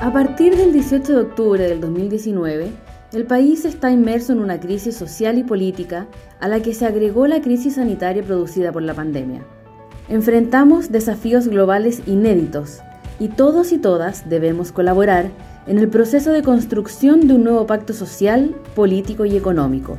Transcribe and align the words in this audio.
A 0.00 0.12
partir 0.12 0.56
del 0.56 0.72
18 0.72 1.12
de 1.12 1.20
octubre 1.22 1.68
del 1.68 1.80
2019, 1.80 2.70
el 3.12 3.24
país 3.24 3.64
está 3.64 3.90
inmerso 3.90 4.32
en 4.32 4.38
una 4.38 4.60
crisis 4.60 4.96
social 4.96 5.38
y 5.38 5.42
política 5.42 6.06
a 6.38 6.46
la 6.46 6.60
que 6.60 6.72
se 6.72 6.86
agregó 6.86 7.26
la 7.26 7.40
crisis 7.40 7.74
sanitaria 7.74 8.22
producida 8.22 8.70
por 8.70 8.82
la 8.82 8.94
pandemia. 8.94 9.44
Enfrentamos 10.08 10.92
desafíos 10.92 11.48
globales 11.48 12.02
inéditos 12.06 12.78
y 13.18 13.26
todos 13.26 13.72
y 13.72 13.78
todas 13.78 14.28
debemos 14.28 14.70
colaborar 14.70 15.32
en 15.66 15.78
el 15.78 15.88
proceso 15.88 16.30
de 16.30 16.44
construcción 16.44 17.26
de 17.26 17.34
un 17.34 17.42
nuevo 17.42 17.66
pacto 17.66 17.92
social, 17.92 18.54
político 18.76 19.24
y 19.24 19.36
económico. 19.36 19.98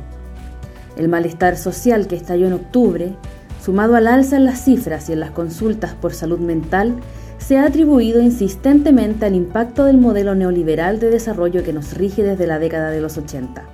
El 0.96 1.10
malestar 1.10 1.58
social 1.58 2.06
que 2.06 2.16
estalló 2.16 2.46
en 2.46 2.54
octubre, 2.54 3.16
sumado 3.62 3.96
al 3.96 4.06
alza 4.06 4.38
en 4.38 4.46
las 4.46 4.64
cifras 4.64 5.10
y 5.10 5.12
en 5.12 5.20
las 5.20 5.32
consultas 5.32 5.92
por 5.92 6.14
salud 6.14 6.38
mental, 6.38 6.96
se 7.40 7.56
ha 7.58 7.64
atribuido 7.64 8.20
insistentemente 8.20 9.24
al 9.24 9.34
impacto 9.34 9.84
del 9.84 9.98
modelo 9.98 10.34
neoliberal 10.34 11.00
de 11.00 11.10
desarrollo 11.10 11.64
que 11.64 11.72
nos 11.72 11.94
rige 11.94 12.22
desde 12.22 12.46
la 12.46 12.58
década 12.58 12.90
de 12.90 13.00
los 13.00 13.16
80. 13.16 13.64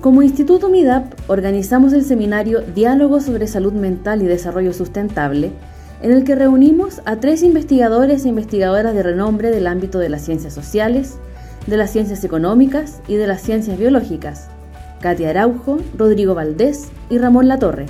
Como 0.00 0.22
Instituto 0.22 0.68
MIDAP 0.68 1.12
organizamos 1.28 1.92
el 1.92 2.04
seminario 2.04 2.62
Diálogo 2.62 3.20
sobre 3.20 3.46
Salud 3.46 3.72
Mental 3.72 4.22
y 4.22 4.26
Desarrollo 4.26 4.72
Sustentable, 4.72 5.52
en 6.02 6.12
el 6.12 6.24
que 6.24 6.34
reunimos 6.34 7.02
a 7.04 7.16
tres 7.16 7.42
investigadores 7.42 8.24
e 8.24 8.28
investigadoras 8.28 8.94
de 8.94 9.02
renombre 9.02 9.50
del 9.50 9.66
ámbito 9.66 9.98
de 9.98 10.08
las 10.08 10.22
ciencias 10.22 10.54
sociales, 10.54 11.18
de 11.66 11.76
las 11.76 11.90
ciencias 11.90 12.24
económicas 12.24 13.00
y 13.06 13.16
de 13.16 13.26
las 13.26 13.42
ciencias 13.42 13.78
biológicas, 13.78 14.48
Katia 15.00 15.30
Araujo, 15.30 15.78
Rodrigo 15.96 16.34
Valdés 16.34 16.88
y 17.10 17.18
Ramón 17.18 17.48
Latorre, 17.48 17.86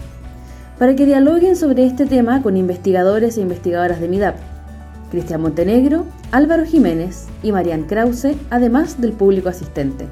para 0.79 0.95
que 0.96 1.07
dialoguen 1.07 1.57
sobre 1.57 1.87
este 1.87 2.07
tema 2.07 2.43
con 2.43 2.57
investigadores 2.57 3.37
e 3.38 3.43
investigadoras 3.43 4.01
de 4.01 4.09
MIDAP 4.09 4.55
Cristian 5.10 5.43
Montenegro, 5.43 6.04
Álvaro 6.32 6.65
Jiménez 6.65 7.29
y 7.43 7.52
Marian 7.52 7.85
Krause, 7.85 8.37
además 8.51 9.01
del 9.01 9.13
público 9.13 9.48
asistente. 9.48 10.07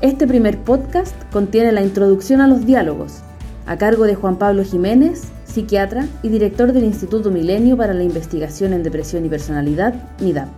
Este 0.00 0.26
primer 0.26 0.58
podcast 0.58 1.16
contiene 1.32 1.72
la 1.72 1.82
introducción 1.82 2.40
a 2.40 2.46
los 2.46 2.64
diálogos, 2.64 3.22
a 3.66 3.76
cargo 3.76 4.04
de 4.04 4.14
Juan 4.14 4.36
Pablo 4.36 4.62
Jiménez, 4.62 5.32
psiquiatra 5.44 6.06
y 6.22 6.28
director 6.28 6.72
del 6.72 6.84
Instituto 6.84 7.30
Milenio 7.30 7.76
para 7.76 7.94
la 7.94 8.04
Investigación 8.04 8.72
en 8.72 8.82
Depresión 8.82 9.24
y 9.24 9.28
Personalidad, 9.28 9.94
MIDAP. 10.20 10.48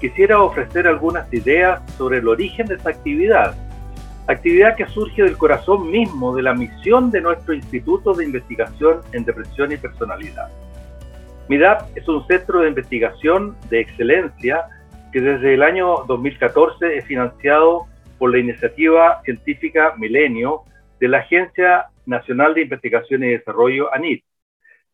Quisiera 0.00 0.40
ofrecer 0.40 0.86
algunas 0.86 1.32
ideas 1.32 1.80
sobre 1.98 2.18
el 2.18 2.28
origen 2.28 2.66
de 2.66 2.76
esta 2.76 2.90
actividad, 2.90 3.54
actividad 4.28 4.76
que 4.76 4.86
surge 4.86 5.22
del 5.22 5.36
corazón 5.36 5.90
mismo 5.90 6.34
de 6.34 6.42
la 6.42 6.54
misión 6.54 7.10
de 7.10 7.20
nuestro 7.20 7.52
Instituto 7.52 8.14
de 8.14 8.24
Investigación 8.24 9.00
en 9.12 9.24
Depresión 9.24 9.72
y 9.72 9.76
Personalidad. 9.76 10.48
MIDAP 11.50 11.96
es 11.96 12.06
un 12.06 12.24
centro 12.28 12.60
de 12.60 12.68
investigación 12.68 13.56
de 13.70 13.80
excelencia 13.80 14.66
que 15.12 15.20
desde 15.20 15.54
el 15.54 15.64
año 15.64 16.04
2014 16.06 16.96
es 16.96 17.04
financiado 17.06 17.86
por 18.20 18.30
la 18.30 18.38
iniciativa 18.38 19.20
científica 19.24 19.94
Milenio 19.98 20.60
de 21.00 21.08
la 21.08 21.18
Agencia 21.18 21.86
Nacional 22.06 22.54
de 22.54 22.60
Investigación 22.60 23.24
y 23.24 23.30
Desarrollo, 23.30 23.92
ANIT. 23.92 24.22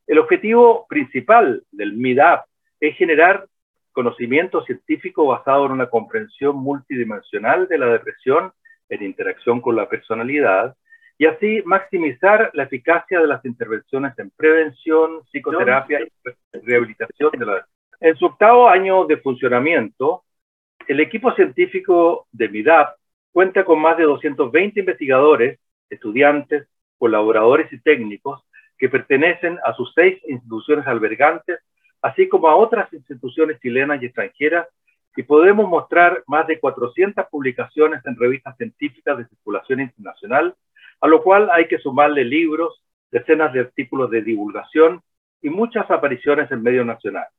El 0.06 0.18
objetivo 0.18 0.86
principal 0.88 1.62
del 1.72 1.92
MIDAP 1.92 2.46
es 2.80 2.96
generar 2.96 3.44
conocimiento 3.92 4.64
científico 4.64 5.26
basado 5.26 5.66
en 5.66 5.72
una 5.72 5.90
comprensión 5.90 6.56
multidimensional 6.56 7.68
de 7.68 7.76
la 7.76 7.88
depresión 7.88 8.50
en 8.88 9.02
interacción 9.02 9.60
con 9.60 9.76
la 9.76 9.90
personalidad 9.90 10.74
y 11.18 11.26
así 11.26 11.62
maximizar 11.64 12.50
la 12.52 12.64
eficacia 12.64 13.20
de 13.20 13.26
las 13.26 13.44
intervenciones 13.44 14.18
en 14.18 14.30
prevención, 14.30 15.22
psicoterapia 15.30 16.00
y 16.00 16.58
rehabilitación 16.64 17.30
de 17.38 17.46
la 17.46 17.66
En 18.00 18.16
su 18.16 18.26
octavo 18.26 18.68
año 18.68 19.06
de 19.06 19.16
funcionamiento, 19.18 20.24
el 20.86 21.00
equipo 21.00 21.32
científico 21.32 22.26
de 22.32 22.48
MIDAP 22.48 22.96
cuenta 23.32 23.64
con 23.64 23.80
más 23.80 23.96
de 23.96 24.04
220 24.04 24.80
investigadores, 24.80 25.58
estudiantes, 25.88 26.68
colaboradores 26.98 27.72
y 27.72 27.80
técnicos 27.80 28.42
que 28.78 28.88
pertenecen 28.90 29.58
a 29.64 29.72
sus 29.74 29.92
seis 29.94 30.20
instituciones 30.28 30.86
albergantes, 30.86 31.60
así 32.02 32.28
como 32.28 32.48
a 32.48 32.56
otras 32.56 32.92
instituciones 32.92 33.58
chilenas 33.60 34.02
y 34.02 34.06
extranjeras, 34.06 34.68
y 35.16 35.22
podemos 35.22 35.66
mostrar 35.66 36.22
más 36.26 36.46
de 36.46 36.60
400 36.60 37.24
publicaciones 37.30 38.04
en 38.04 38.16
revistas 38.16 38.54
científicas 38.58 39.16
de 39.16 39.26
circulación 39.26 39.80
internacional 39.80 40.54
a 41.06 41.08
lo 41.08 41.22
cual 41.22 41.48
hay 41.52 41.68
que 41.68 41.78
sumarle 41.78 42.24
libros, 42.24 42.82
decenas 43.12 43.52
de 43.52 43.60
artículos 43.60 44.10
de 44.10 44.22
divulgación 44.22 45.00
y 45.40 45.50
muchas 45.50 45.88
apariciones 45.88 46.50
en 46.50 46.64
medios 46.64 46.84
nacionales. 46.84 47.32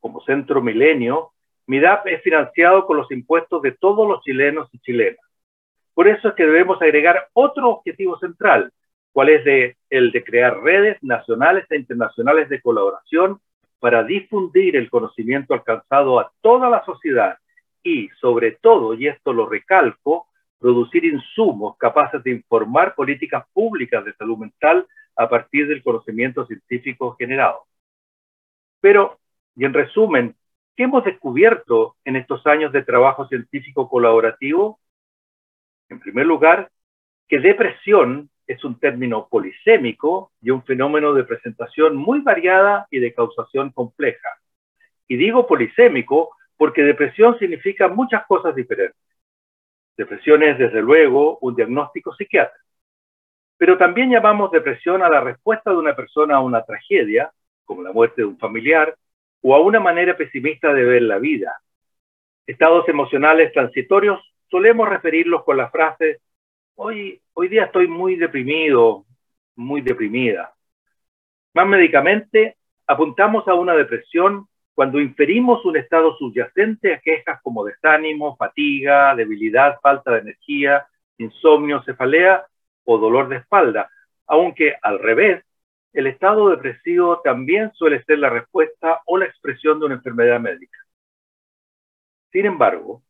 Como 0.00 0.20
Centro 0.22 0.60
Milenio, 0.60 1.30
MIDAP 1.68 2.08
es 2.08 2.22
financiado 2.22 2.84
con 2.84 2.96
los 2.96 3.08
impuestos 3.12 3.62
de 3.62 3.70
todos 3.70 4.08
los 4.08 4.20
chilenos 4.22 4.68
y 4.72 4.80
chilenas. 4.80 5.24
Por 5.94 6.08
eso 6.08 6.30
es 6.30 6.34
que 6.34 6.44
debemos 6.44 6.82
agregar 6.82 7.28
otro 7.34 7.70
objetivo 7.70 8.18
central, 8.18 8.72
cuál 9.12 9.28
es 9.28 9.76
el 9.88 10.10
de 10.10 10.24
crear 10.24 10.60
redes 10.60 11.00
nacionales 11.02 11.66
e 11.70 11.76
internacionales 11.76 12.48
de 12.48 12.60
colaboración 12.60 13.38
para 13.78 14.02
difundir 14.02 14.74
el 14.74 14.90
conocimiento 14.90 15.54
alcanzado 15.54 16.18
a 16.18 16.32
toda 16.40 16.68
la 16.68 16.84
sociedad 16.84 17.38
y, 17.84 18.08
sobre 18.20 18.58
todo, 18.60 18.94
y 18.94 19.06
esto 19.06 19.32
lo 19.32 19.46
recalco, 19.46 20.26
producir 20.58 21.04
insumos 21.04 21.76
capaces 21.76 22.22
de 22.22 22.30
informar 22.30 22.94
políticas 22.94 23.44
públicas 23.52 24.04
de 24.04 24.14
salud 24.14 24.38
mental 24.38 24.86
a 25.16 25.28
partir 25.28 25.66
del 25.66 25.82
conocimiento 25.82 26.46
científico 26.46 27.16
generado. 27.16 27.64
Pero, 28.80 29.18
y 29.54 29.64
en 29.64 29.74
resumen, 29.74 30.34
¿qué 30.76 30.84
hemos 30.84 31.04
descubierto 31.04 31.96
en 32.04 32.16
estos 32.16 32.46
años 32.46 32.72
de 32.72 32.82
trabajo 32.82 33.26
científico 33.28 33.88
colaborativo? 33.88 34.78
En 35.88 36.00
primer 36.00 36.26
lugar, 36.26 36.70
que 37.28 37.40
depresión 37.40 38.30
es 38.46 38.62
un 38.64 38.78
término 38.78 39.28
polisémico 39.28 40.32
y 40.40 40.50
un 40.50 40.62
fenómeno 40.62 41.12
de 41.14 41.24
presentación 41.24 41.96
muy 41.96 42.20
variada 42.20 42.86
y 42.90 43.00
de 43.00 43.12
causación 43.12 43.70
compleja. 43.70 44.28
Y 45.08 45.16
digo 45.16 45.46
polisémico 45.46 46.30
porque 46.56 46.82
depresión 46.82 47.38
significa 47.38 47.88
muchas 47.88 48.24
cosas 48.26 48.54
diferentes. 48.54 48.96
Depresión 49.96 50.42
es, 50.42 50.58
desde 50.58 50.82
luego, 50.82 51.38
un 51.40 51.54
diagnóstico 51.54 52.14
psiquiátrico. 52.14 52.66
Pero 53.56 53.78
también 53.78 54.10
llamamos 54.10 54.50
depresión 54.50 55.02
a 55.02 55.08
la 55.08 55.20
respuesta 55.20 55.70
de 55.70 55.76
una 55.76 55.96
persona 55.96 56.36
a 56.36 56.40
una 56.40 56.62
tragedia, 56.62 57.32
como 57.64 57.82
la 57.82 57.92
muerte 57.92 58.22
de 58.22 58.26
un 58.26 58.38
familiar, 58.38 58.94
o 59.40 59.54
a 59.54 59.60
una 59.60 59.80
manera 59.80 60.16
pesimista 60.16 60.72
de 60.74 60.84
ver 60.84 61.02
la 61.02 61.18
vida. 61.18 61.60
Estados 62.46 62.88
emocionales 62.88 63.52
transitorios 63.52 64.20
solemos 64.50 64.88
referirlos 64.88 65.44
con 65.44 65.56
la 65.56 65.70
frase, 65.70 66.20
hoy, 66.74 67.20
hoy 67.32 67.48
día 67.48 67.64
estoy 67.64 67.88
muy 67.88 68.16
deprimido, 68.16 69.04
muy 69.56 69.80
deprimida. 69.80 70.54
Más 71.54 71.66
médicamente, 71.66 72.56
apuntamos 72.86 73.48
a 73.48 73.54
una 73.54 73.74
depresión 73.74 74.46
cuando 74.76 75.00
inferimos 75.00 75.64
un 75.64 75.78
estado 75.78 76.14
subyacente 76.18 76.92
a 76.92 77.00
quejas 77.00 77.40
como 77.42 77.64
desánimo, 77.64 78.36
fatiga, 78.36 79.14
debilidad, 79.14 79.80
falta 79.80 80.12
de 80.12 80.18
energía, 80.18 80.86
insomnio, 81.16 81.82
cefalea 81.82 82.44
o 82.84 82.98
dolor 82.98 83.30
de 83.30 83.36
espalda, 83.36 83.90
aunque 84.26 84.74
al 84.82 84.98
revés, 84.98 85.42
el 85.94 86.06
estado 86.06 86.50
depresivo 86.50 87.22
también 87.24 87.72
suele 87.72 88.04
ser 88.04 88.18
la 88.18 88.28
respuesta 88.28 89.00
o 89.06 89.16
la 89.16 89.24
expresión 89.24 89.80
de 89.80 89.86
una 89.86 89.94
enfermedad 89.94 90.40
médica. 90.40 90.78
Sin 92.30 92.44
embargo, 92.44 93.02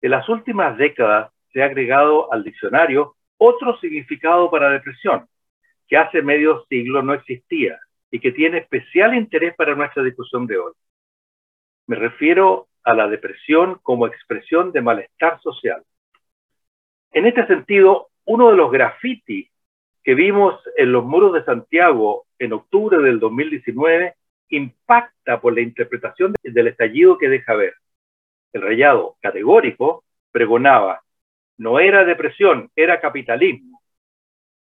en 0.00 0.12
las 0.12 0.28
últimas 0.28 0.78
décadas 0.78 1.32
se 1.52 1.60
ha 1.60 1.64
agregado 1.64 2.32
al 2.32 2.44
diccionario 2.44 3.16
otro 3.36 3.76
significado 3.80 4.48
para 4.48 4.70
depresión, 4.70 5.26
que 5.88 5.96
hace 5.96 6.22
medio 6.22 6.64
siglo 6.68 7.02
no 7.02 7.14
existía 7.14 7.80
y 8.12 8.20
que 8.20 8.30
tiene 8.30 8.58
especial 8.58 9.12
interés 9.16 9.56
para 9.56 9.74
nuestra 9.74 10.04
discusión 10.04 10.46
de 10.46 10.56
hoy. 10.56 10.72
Me 11.86 11.96
refiero 11.96 12.68
a 12.84 12.94
la 12.94 13.08
depresión 13.08 13.78
como 13.82 14.06
expresión 14.06 14.72
de 14.72 14.80
malestar 14.80 15.40
social. 15.40 15.82
En 17.12 17.26
este 17.26 17.46
sentido, 17.46 18.08
uno 18.24 18.50
de 18.50 18.56
los 18.56 18.70
grafitis 18.70 19.50
que 20.02 20.14
vimos 20.14 20.60
en 20.76 20.92
los 20.92 21.04
muros 21.04 21.32
de 21.34 21.44
Santiago 21.44 22.26
en 22.38 22.52
octubre 22.52 22.98
del 22.98 23.20
2019 23.20 24.14
impacta 24.50 25.40
por 25.40 25.54
la 25.54 25.60
interpretación 25.60 26.34
del 26.42 26.68
estallido 26.68 27.18
que 27.18 27.28
deja 27.28 27.54
ver. 27.54 27.74
El 28.52 28.62
rayado 28.62 29.16
categórico 29.20 30.04
pregonaba, 30.32 31.02
no 31.58 31.78
era 31.78 32.04
depresión, 32.04 32.70
era 32.74 33.00
capitalismo. 33.00 33.82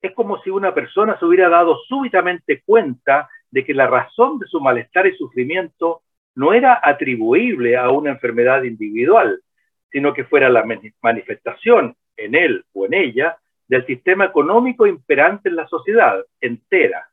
Es 0.01 0.13
como 0.15 0.41
si 0.43 0.51
una 0.51 0.75
persona 0.75 1.19
se 1.19 1.25
hubiera 1.25 1.49
dado 1.49 1.77
súbitamente 1.87 2.63
cuenta 2.65 3.29
de 3.51 3.65
que 3.65 3.75
la 3.75 3.87
razón 3.87 4.39
de 4.39 4.47
su 4.47 4.61
malestar 4.61 5.07
y 5.07 5.17
sufrimiento 5.17 6.03
no 6.39 6.53
era 6.53 6.81
atribuible 6.81 7.77
a 7.77 7.91
una 7.91 8.11
enfermedad 8.11 8.63
individual, 8.63 9.43
sino 9.91 10.15
que 10.15 10.23
fuera 10.23 10.49
la 10.49 10.65
manifestación 11.03 11.97
en 12.17 12.37
él 12.37 12.65
o 12.73 12.87
en 12.87 12.95
ella 12.95 13.39
del 13.67 13.85
sistema 13.87 14.27
económico 14.27 14.87
imperante 14.87 15.49
en 15.49 15.57
la 15.57 15.67
sociedad 15.67 16.25
entera. 16.41 17.11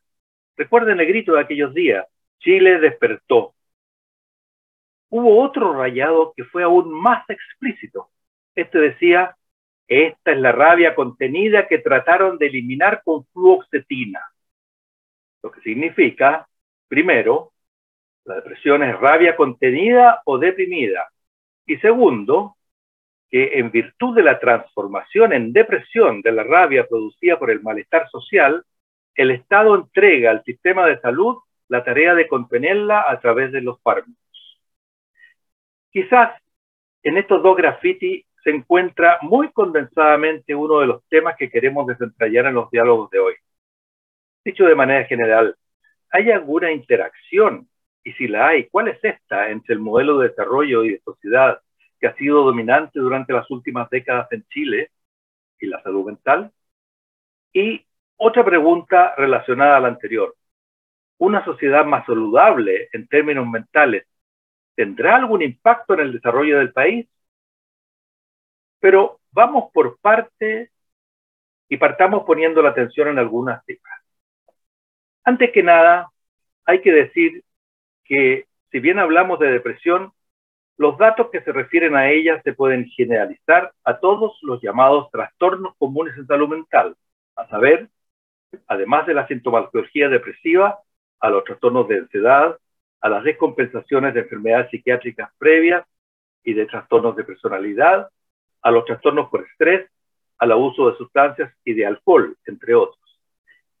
Recuerden 0.56 1.00
el 1.00 1.06
grito 1.08 1.34
de 1.34 1.40
aquellos 1.40 1.74
días, 1.74 2.06
Chile 2.38 2.78
despertó. 2.78 3.54
hubo 5.08 5.42
otro 5.42 5.72
rayado 5.72 6.32
que 6.36 6.44
fue 6.44 6.62
aún 6.62 6.92
más 6.92 7.28
explícito. 7.28 8.10
Este 8.54 8.78
decía, 8.78 9.36
esta 9.88 10.30
es 10.30 10.38
la 10.38 10.52
rabia 10.52 10.94
contenida 10.94 11.66
que 11.66 11.78
trataron 11.78 12.38
de 12.38 12.46
eliminar 12.46 13.02
con 13.04 13.26
fluoxetina. 13.32 14.20
Lo 15.42 15.50
que 15.50 15.60
significa, 15.62 16.46
primero, 16.86 17.52
la 18.26 18.36
depresión 18.36 18.82
es 18.82 18.98
rabia 18.98 19.36
contenida 19.36 20.20
o 20.24 20.38
deprimida. 20.38 21.08
Y 21.64 21.76
segundo, 21.78 22.56
que 23.30 23.58
en 23.58 23.70
virtud 23.70 24.14
de 24.14 24.22
la 24.22 24.38
transformación 24.38 25.32
en 25.32 25.52
depresión 25.52 26.22
de 26.22 26.32
la 26.32 26.42
rabia 26.42 26.86
producida 26.86 27.38
por 27.38 27.50
el 27.50 27.62
malestar 27.62 28.08
social, 28.10 28.64
el 29.14 29.30
Estado 29.30 29.74
entrega 29.74 30.30
al 30.30 30.44
sistema 30.44 30.86
de 30.86 31.00
salud 31.00 31.38
la 31.68 31.84
tarea 31.84 32.14
de 32.14 32.28
contenerla 32.28 33.04
a 33.08 33.18
través 33.20 33.52
de 33.52 33.62
los 33.62 33.80
fármacos. 33.82 34.16
Quizás 35.90 36.40
en 37.02 37.16
estos 37.16 37.42
dos 37.42 37.56
graffiti 37.56 38.24
se 38.42 38.50
encuentra 38.50 39.18
muy 39.22 39.50
condensadamente 39.52 40.54
uno 40.54 40.80
de 40.80 40.86
los 40.86 41.04
temas 41.08 41.36
que 41.36 41.50
queremos 41.50 41.86
desentrañar 41.86 42.46
en 42.46 42.54
los 42.54 42.70
diálogos 42.70 43.10
de 43.10 43.18
hoy. 43.18 43.34
Dicho 44.44 44.64
de 44.64 44.74
manera 44.74 45.04
general, 45.06 45.56
¿hay 46.10 46.30
alguna 46.30 46.70
interacción? 46.70 47.68
Y 48.06 48.12
si 48.12 48.28
la 48.28 48.46
hay, 48.46 48.68
¿cuál 48.68 48.86
es 48.86 49.02
esta 49.02 49.50
entre 49.50 49.74
el 49.74 49.80
modelo 49.80 50.18
de 50.18 50.28
desarrollo 50.28 50.84
y 50.84 50.90
de 50.92 51.00
sociedad 51.00 51.60
que 51.98 52.06
ha 52.06 52.14
sido 52.14 52.44
dominante 52.44 53.00
durante 53.00 53.32
las 53.32 53.50
últimas 53.50 53.90
décadas 53.90 54.30
en 54.30 54.46
Chile 54.46 54.92
y 55.58 55.66
la 55.66 55.82
salud 55.82 56.06
mental? 56.06 56.52
Y 57.52 57.84
otra 58.16 58.44
pregunta 58.44 59.12
relacionada 59.16 59.78
a 59.78 59.80
la 59.80 59.88
anterior. 59.88 60.36
¿Una 61.18 61.44
sociedad 61.44 61.84
más 61.84 62.06
saludable 62.06 62.88
en 62.92 63.08
términos 63.08 63.44
mentales 63.48 64.06
tendrá 64.76 65.16
algún 65.16 65.42
impacto 65.42 65.94
en 65.94 66.00
el 66.00 66.12
desarrollo 66.12 66.58
del 66.58 66.72
país? 66.72 67.08
Pero 68.78 69.18
vamos 69.32 69.72
por 69.72 69.98
parte 69.98 70.70
y 71.68 71.76
partamos 71.76 72.22
poniendo 72.24 72.62
la 72.62 72.70
atención 72.70 73.08
en 73.08 73.18
algunas 73.18 73.64
cifras. 73.64 74.00
Antes 75.24 75.50
que 75.50 75.64
nada, 75.64 76.08
hay 76.64 76.80
que 76.80 76.92
decir 76.92 77.42
que 78.08 78.46
si 78.70 78.80
bien 78.80 78.98
hablamos 78.98 79.38
de 79.38 79.50
depresión, 79.50 80.12
los 80.76 80.98
datos 80.98 81.30
que 81.30 81.40
se 81.40 81.52
refieren 81.52 81.96
a 81.96 82.10
ella 82.10 82.40
se 82.42 82.52
pueden 82.52 82.86
generalizar 82.90 83.72
a 83.84 83.98
todos 83.98 84.38
los 84.42 84.60
llamados 84.60 85.10
trastornos 85.10 85.74
comunes 85.78 86.16
en 86.18 86.26
salud 86.26 86.48
mental, 86.48 86.96
a 87.34 87.48
saber, 87.48 87.88
además 88.66 89.06
de 89.06 89.14
la 89.14 89.26
sintomatología 89.26 90.08
depresiva, 90.08 90.80
a 91.20 91.30
los 91.30 91.44
trastornos 91.44 91.88
de 91.88 91.98
ansiedad, 92.00 92.58
a 93.00 93.08
las 93.08 93.24
descompensaciones 93.24 94.14
de 94.14 94.20
enfermedades 94.20 94.70
psiquiátricas 94.70 95.30
previas 95.38 95.86
y 96.44 96.52
de 96.52 96.66
trastornos 96.66 97.16
de 97.16 97.24
personalidad, 97.24 98.10
a 98.62 98.70
los 98.70 98.84
trastornos 98.84 99.30
por 99.30 99.46
estrés, 99.46 99.90
al 100.38 100.52
abuso 100.52 100.90
de 100.90 100.98
sustancias 100.98 101.52
y 101.64 101.72
de 101.72 101.86
alcohol, 101.86 102.36
entre 102.46 102.74
otros. 102.74 103.00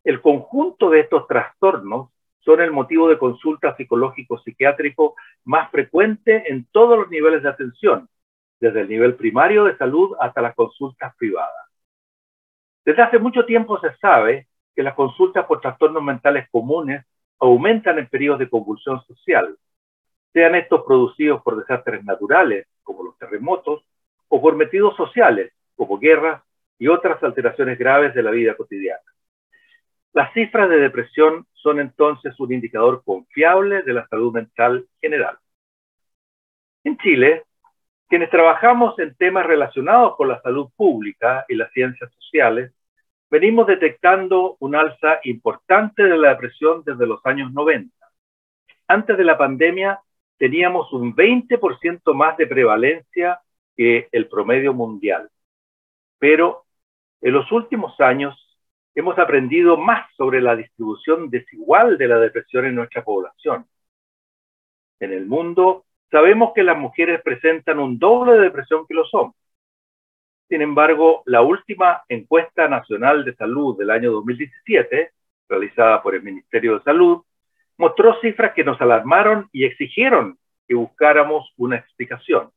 El 0.04 0.22
conjunto 0.22 0.88
de 0.88 1.00
estos 1.00 1.26
trastornos 1.26 2.10
son 2.46 2.60
el 2.60 2.70
motivo 2.70 3.08
de 3.08 3.18
consulta 3.18 3.76
psicológico-psiquiátrico 3.76 5.16
más 5.44 5.68
frecuente 5.72 6.44
en 6.46 6.64
todos 6.70 6.96
los 6.96 7.10
niveles 7.10 7.42
de 7.42 7.48
atención, 7.48 8.08
desde 8.60 8.82
el 8.82 8.88
nivel 8.88 9.16
primario 9.16 9.64
de 9.64 9.76
salud 9.76 10.14
hasta 10.20 10.40
las 10.40 10.54
consultas 10.54 11.14
privadas. 11.16 11.66
Desde 12.84 13.02
hace 13.02 13.18
mucho 13.18 13.44
tiempo 13.44 13.80
se 13.80 13.94
sabe 13.96 14.46
que 14.76 14.84
las 14.84 14.94
consultas 14.94 15.44
por 15.46 15.60
trastornos 15.60 16.04
mentales 16.04 16.48
comunes 16.50 17.04
aumentan 17.40 17.98
en 17.98 18.06
periodos 18.06 18.38
de 18.38 18.48
convulsión 18.48 19.02
social, 19.02 19.56
sean 20.32 20.54
estos 20.54 20.84
producidos 20.84 21.42
por 21.42 21.56
desastres 21.56 22.04
naturales, 22.04 22.68
como 22.84 23.02
los 23.02 23.18
terremotos, 23.18 23.82
o 24.28 24.40
por 24.40 24.56
motivos 24.56 24.94
sociales, 24.96 25.52
como 25.74 25.98
guerras 25.98 26.42
y 26.78 26.86
otras 26.86 27.20
alteraciones 27.24 27.76
graves 27.76 28.14
de 28.14 28.22
la 28.22 28.30
vida 28.30 28.54
cotidiana. 28.54 29.02
Las 30.16 30.32
cifras 30.32 30.70
de 30.70 30.78
depresión 30.78 31.46
son 31.52 31.78
entonces 31.78 32.40
un 32.40 32.50
indicador 32.50 33.02
confiable 33.04 33.82
de 33.82 33.92
la 33.92 34.08
salud 34.08 34.32
mental 34.32 34.86
general. 34.98 35.36
En 36.84 36.96
Chile, 36.96 37.42
quienes 38.08 38.30
trabajamos 38.30 38.98
en 38.98 39.14
temas 39.16 39.44
relacionados 39.44 40.16
con 40.16 40.28
la 40.28 40.40
salud 40.40 40.70
pública 40.74 41.44
y 41.50 41.54
las 41.54 41.70
ciencias 41.72 42.10
sociales, 42.14 42.72
venimos 43.30 43.66
detectando 43.66 44.56
un 44.60 44.74
alza 44.74 45.20
importante 45.24 46.04
de 46.04 46.16
la 46.16 46.30
depresión 46.30 46.82
desde 46.86 47.06
los 47.06 47.20
años 47.26 47.52
90. 47.52 47.94
Antes 48.88 49.18
de 49.18 49.24
la 49.24 49.36
pandemia 49.36 50.00
teníamos 50.38 50.90
un 50.94 51.14
20% 51.14 52.14
más 52.14 52.38
de 52.38 52.46
prevalencia 52.46 53.42
que 53.76 54.08
el 54.12 54.28
promedio 54.28 54.72
mundial. 54.72 55.28
Pero 56.18 56.64
en 57.20 57.34
los 57.34 57.52
últimos 57.52 58.00
años 58.00 58.45
hemos 58.96 59.18
aprendido 59.18 59.76
más 59.76 60.10
sobre 60.16 60.40
la 60.40 60.56
distribución 60.56 61.28
desigual 61.28 61.98
de 61.98 62.08
la 62.08 62.18
depresión 62.18 62.64
en 62.64 62.74
nuestra 62.74 63.04
población. 63.04 63.66
En 64.98 65.12
el 65.12 65.26
mundo 65.26 65.84
sabemos 66.10 66.52
que 66.54 66.62
las 66.62 66.78
mujeres 66.78 67.20
presentan 67.22 67.78
un 67.78 67.98
doble 67.98 68.32
de 68.32 68.40
depresión 68.40 68.86
que 68.86 68.94
los 68.94 69.12
hombres. 69.12 69.40
Sin 70.48 70.62
embargo, 70.62 71.22
la 71.26 71.42
última 71.42 72.04
encuesta 72.08 72.68
nacional 72.68 73.24
de 73.24 73.34
salud 73.34 73.76
del 73.76 73.90
año 73.90 74.12
2017, 74.12 75.10
realizada 75.48 76.02
por 76.02 76.14
el 76.14 76.22
Ministerio 76.22 76.78
de 76.78 76.84
Salud, 76.84 77.22
mostró 77.76 78.18
cifras 78.20 78.54
que 78.54 78.64
nos 78.64 78.80
alarmaron 78.80 79.50
y 79.52 79.66
exigieron 79.66 80.38
que 80.66 80.74
buscáramos 80.74 81.52
una 81.58 81.76
explicación. 81.76 82.50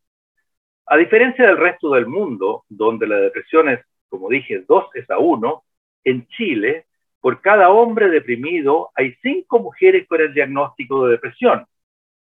A 0.86 0.95
diferencia 0.95 1.45
del 1.45 1.57
resto 1.57 1.89
del 1.89 2.07
mundo, 2.07 2.63
donde 2.69 3.07
la 3.07 3.18
depresión 3.18 3.68
es, 3.68 3.81
como 4.07 4.30
dije, 4.30 4.63
2 4.65 4.86
es 4.94 5.09
a 5.09 5.18
1, 5.18 5.63
en 6.04 6.28
Chile, 6.28 6.86
por 7.22 7.42
cada 7.42 7.69
hombre 7.69 8.10
deprimido, 8.10 8.92
hay 8.96 9.16
cinco 9.22 9.60
mujeres 9.60 10.07
con 10.07 10.22
el 10.22 10.34
diagnóstico 10.34 11.06
de 11.06 11.13
depresión. 11.13 11.66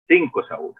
Cinco 0.06 0.42
es 0.42 0.50
aún. 0.50 0.74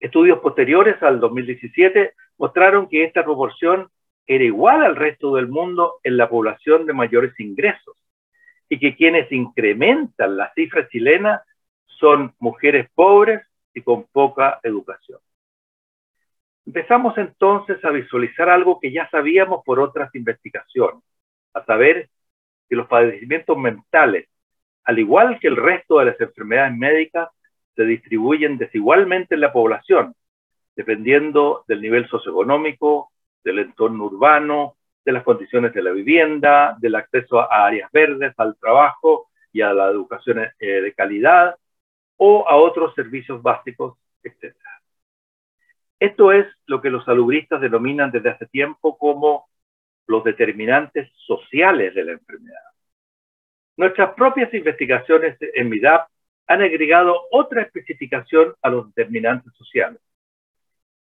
Estudios 0.00 0.40
posteriores 0.40 1.00
al 1.02 1.20
2017 1.20 2.14
mostraron 2.38 2.88
que 2.88 3.04
esta 3.04 3.22
proporción 3.22 3.88
era 4.26 4.42
igual 4.42 4.82
al 4.82 4.96
resto 4.96 5.36
del 5.36 5.46
mundo 5.46 6.00
en 6.02 6.16
la 6.16 6.28
población 6.28 6.86
de 6.86 6.92
mayores 6.92 7.38
ingresos 7.38 7.96
y 8.68 8.78
que 8.78 8.96
quienes 8.96 9.30
incrementan 9.30 10.36
la 10.36 10.52
cifra 10.54 10.88
chilena 10.88 11.42
son 11.86 12.34
mujeres 12.40 12.88
pobres 12.94 13.42
y 13.74 13.82
con 13.82 14.04
poca 14.04 14.58
educación. 14.62 15.20
Empezamos 16.66 17.16
entonces 17.18 17.84
a 17.84 17.90
visualizar 17.90 18.48
algo 18.48 18.80
que 18.80 18.92
ya 18.92 19.08
sabíamos 19.10 19.62
por 19.64 19.78
otras 19.78 20.12
investigaciones 20.14 21.02
a 21.54 21.64
saber 21.64 22.08
que 22.68 22.76
los 22.76 22.86
padecimientos 22.86 23.56
mentales, 23.56 24.28
al 24.84 24.98
igual 24.98 25.38
que 25.40 25.48
el 25.48 25.56
resto 25.56 25.98
de 25.98 26.06
las 26.06 26.20
enfermedades 26.20 26.76
médicas, 26.76 27.28
se 27.76 27.84
distribuyen 27.84 28.58
desigualmente 28.58 29.34
en 29.34 29.40
la 29.40 29.52
población, 29.52 30.14
dependiendo 30.74 31.64
del 31.68 31.80
nivel 31.80 32.08
socioeconómico, 32.08 33.10
del 33.44 33.60
entorno 33.60 34.04
urbano, 34.04 34.76
de 35.04 35.12
las 35.12 35.24
condiciones 35.24 35.72
de 35.74 35.82
la 35.82 35.90
vivienda, 35.90 36.76
del 36.78 36.94
acceso 36.94 37.40
a 37.40 37.66
áreas 37.66 37.90
verdes, 37.92 38.34
al 38.36 38.56
trabajo 38.56 39.28
y 39.52 39.60
a 39.60 39.72
la 39.72 39.88
educación 39.88 40.40
eh, 40.40 40.66
de 40.66 40.92
calidad 40.94 41.56
o 42.16 42.48
a 42.48 42.56
otros 42.56 42.94
servicios 42.94 43.42
básicos, 43.42 43.98
etc. 44.22 44.54
Esto 45.98 46.32
es 46.32 46.46
lo 46.66 46.80
que 46.80 46.90
los 46.90 47.04
salubristas 47.04 47.60
denominan 47.60 48.10
desde 48.10 48.30
hace 48.30 48.46
tiempo 48.46 48.96
como 48.96 49.46
los 50.06 50.24
determinantes 50.24 51.10
sociales 51.26 51.94
de 51.94 52.04
la 52.04 52.12
enfermedad. 52.12 52.60
Nuestras 53.76 54.14
propias 54.14 54.52
investigaciones 54.52 55.36
en 55.40 55.68
MIDAP 55.68 56.08
han 56.46 56.62
agregado 56.62 57.28
otra 57.30 57.62
especificación 57.62 58.54
a 58.62 58.68
los 58.68 58.94
determinantes 58.94 59.52
sociales. 59.54 60.00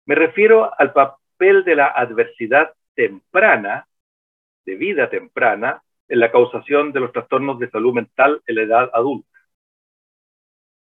Me 0.05 0.15
refiero 0.15 0.71
al 0.79 0.93
papel 0.93 1.65
de 1.65 1.77
la 1.77 1.87
adversidad 1.87 2.75
temprana, 2.95 3.87
de 4.65 4.75
vida 4.77 5.09
temprana, 5.09 5.83
en 6.09 6.21
la 6.21 6.31
causación 6.31 6.93
de 6.93 7.01
los 7.01 7.13
trastornos 7.13 7.59
de 7.59 7.71
salud 7.71 7.95
mental 7.95 8.43
en 8.47 8.55
la 8.57 8.63
edad 8.63 8.91
adulta. 8.93 9.29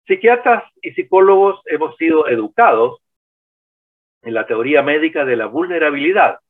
Psiquiatras 0.07 0.64
y 0.83 0.93
psicólogos 0.93 1.61
hemos 1.66 1.97
sido 1.97 2.28
educados 2.28 3.00
en 4.23 4.35
la 4.35 4.47
teoría 4.47 4.83
médica 4.83 5.25
de 5.25 5.37
la 5.37 5.47
vulnerabilidad, 5.47 6.40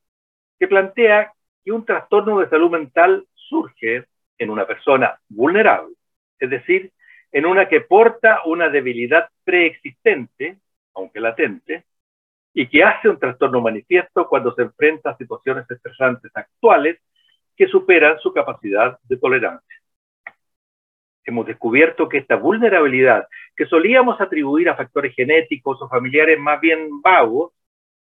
que 0.59 0.69
plantea 0.69 1.33
que 1.65 1.73
un 1.73 1.85
trastorno 1.85 2.39
de 2.41 2.49
salud 2.49 2.71
mental 2.71 3.27
surge 3.35 4.07
en 4.39 4.51
una 4.51 4.67
persona 4.67 5.19
vulnerable, 5.29 5.95
es 6.39 6.51
decir, 6.51 6.93
en 7.33 7.47
una 7.47 7.69
que 7.69 7.81
porta 7.81 8.43
una 8.45 8.69
debilidad 8.69 9.29
preexistente, 9.45 10.59
aunque 10.95 11.21
latente, 11.21 11.85
y 12.55 12.69
que 12.69 12.83
hace 12.83 13.09
un 13.09 13.19
trastorno 13.19 13.61
manifiesto 13.61 14.27
cuando 14.29 14.55
se 14.55 14.63
enfrenta 14.63 15.11
a 15.11 15.17
situaciones 15.17 15.71
estresantes 15.71 16.33
actuales 16.35 16.99
que 17.55 17.69
superan 17.69 18.19
su 18.21 18.33
capacidad 18.33 18.99
de 19.03 19.17
tolerancia. 19.17 19.77
hemos 21.25 21.47
descubierto 21.47 22.09
que 22.09 22.19
esta 22.19 22.37
vulnerabilidad, 22.37 23.27
que 23.57 23.67
solíamos 23.67 24.21
atribuir 24.21 24.69
a 24.69 24.77
factores 24.77 25.13
genéticos 25.15 25.83
o 25.83 25.89
familiares 25.89 26.39
más 26.39 26.61
bien 26.61 27.03
vagos, 27.03 27.53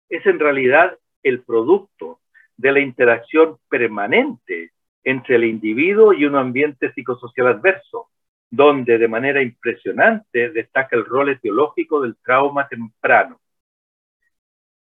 es 0.08 0.24
en 0.26 0.40
realidad 0.40 0.98
el 1.22 1.42
producto 1.42 2.21
de 2.56 2.72
la 2.72 2.80
interacción 2.80 3.58
permanente 3.68 4.72
entre 5.04 5.36
el 5.36 5.44
individuo 5.44 6.12
y 6.12 6.24
un 6.24 6.36
ambiente 6.36 6.92
psicosocial 6.92 7.48
adverso, 7.48 8.08
donde 8.50 8.98
de 8.98 9.08
manera 9.08 9.42
impresionante 9.42 10.50
destaca 10.50 10.94
el 10.94 11.04
rol 11.04 11.30
etiológico 11.30 12.02
del 12.02 12.16
trauma 12.22 12.68
temprano. 12.68 13.40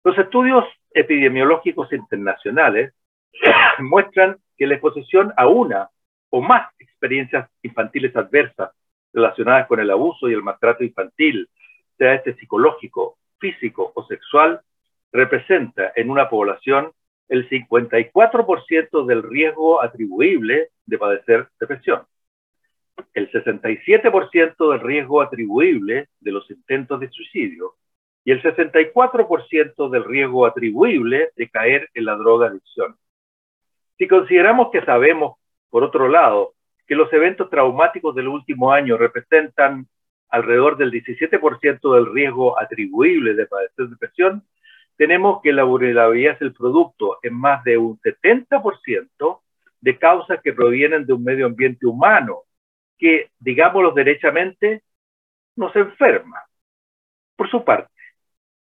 Los 0.03 0.17
estudios 0.17 0.65
epidemiológicos 0.91 1.91
internacionales 1.91 2.93
muestran 3.79 4.37
que 4.57 4.67
la 4.67 4.75
exposición 4.75 5.33
a 5.35 5.47
una 5.47 5.89
o 6.29 6.41
más 6.41 6.69
experiencias 6.79 7.49
infantiles 7.61 8.15
adversas 8.15 8.71
relacionadas 9.13 9.67
con 9.67 9.79
el 9.79 9.91
abuso 9.91 10.29
y 10.29 10.33
el 10.33 10.43
maltrato 10.43 10.83
infantil, 10.83 11.49
sea 11.97 12.13
este 12.13 12.35
psicológico, 12.35 13.17
físico 13.39 13.91
o 13.95 14.05
sexual, 14.05 14.61
representa 15.11 15.91
en 15.95 16.09
una 16.09 16.29
población 16.29 16.91
el 17.29 17.49
54% 17.49 19.05
del 19.05 19.23
riesgo 19.23 19.81
atribuible 19.81 20.69
de 20.85 20.97
padecer 20.97 21.47
depresión, 21.59 22.03
el 23.13 23.31
67% 23.31 24.71
del 24.71 24.79
riesgo 24.79 25.21
atribuible 25.21 26.07
de 26.19 26.31
los 26.31 26.49
intentos 26.49 26.99
de 26.99 27.09
suicidio 27.09 27.75
y 28.23 28.31
el 28.31 28.41
64% 28.41 29.89
del 29.89 30.03
riesgo 30.03 30.45
atribuible 30.45 31.31
de 31.35 31.49
caer 31.49 31.89
en 31.93 32.05
la 32.05 32.15
droga 32.15 32.47
adicción. 32.47 32.95
Si 33.97 34.07
consideramos 34.07 34.69
que 34.71 34.83
sabemos, 34.83 35.37
por 35.69 35.83
otro 35.83 36.07
lado, 36.07 36.53
que 36.87 36.95
los 36.95 37.11
eventos 37.13 37.49
traumáticos 37.49 38.15
del 38.15 38.27
último 38.27 38.71
año 38.71 38.97
representan 38.97 39.87
alrededor 40.29 40.77
del 40.77 40.91
17% 40.91 41.93
del 41.95 42.13
riesgo 42.13 42.59
atribuible 42.59 43.33
de 43.33 43.45
padecer 43.45 43.87
depresión, 43.87 44.43
tenemos 44.97 45.41
que 45.41 45.53
la 45.53 45.63
vulnerabilidad 45.63 46.35
es 46.35 46.41
el 46.41 46.53
producto 46.53 47.19
en 47.21 47.35
más 47.35 47.63
de 47.63 47.77
un 47.77 47.99
70% 47.99 49.41
de 49.79 49.97
causas 49.97 50.41
que 50.43 50.53
provienen 50.53 51.05
de 51.05 51.13
un 51.13 51.23
medio 51.23 51.45
ambiente 51.45 51.85
humano, 51.85 52.41
que, 52.97 53.29
digámoslo 53.39 53.91
derechamente, 53.91 54.83
nos 55.55 55.75
enferma. 55.75 56.43
Por 57.35 57.49
su 57.49 57.63
parte, 57.63 57.93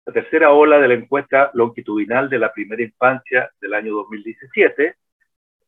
la 0.05 0.13
tercera 0.13 0.53
ola 0.53 0.79
de 0.79 0.89
la 0.89 0.95
encuesta 0.95 1.51
longitudinal 1.55 2.29
de 2.29 2.39
la 2.39 2.53
primera 2.53 2.83
infancia 2.83 3.51
del 3.59 3.73
año 3.75 3.95
2017, 3.95 4.97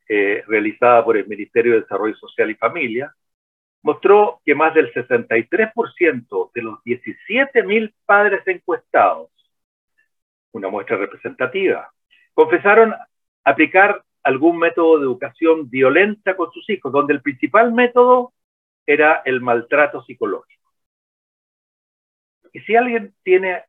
eh, 0.09 0.44
realizada 0.47 1.02
por 1.02 1.16
el 1.16 1.26
Ministerio 1.26 1.73
de 1.73 1.80
Desarrollo 1.80 2.16
Social 2.16 2.50
y 2.50 2.54
Familia, 2.56 3.14
mostró 3.82 4.40
que 4.44 4.54
más 4.54 4.75
del 4.75 4.92
63% 4.92 6.50
de 6.54 6.62
los 6.62 6.78
17.000 6.85 7.94
padres 8.04 8.47
encuestados 8.47 9.31
una 10.52 10.68
muestra 10.68 10.97
representativa. 10.97 11.90
Confesaron 12.35 12.94
aplicar 13.44 14.02
algún 14.23 14.59
método 14.59 14.99
de 14.99 15.04
educación 15.04 15.68
violenta 15.68 16.37
con 16.37 16.52
sus 16.52 16.68
hijos, 16.71 16.92
donde 16.92 17.14
el 17.14 17.23
principal 17.23 17.73
método 17.73 18.32
era 18.87 19.23
el 19.25 19.40
maltrato 19.40 20.02
psicológico. 20.04 20.71
Y 22.52 22.61
si 22.61 22.76
alguien 22.76 23.14
tiene 23.23 23.64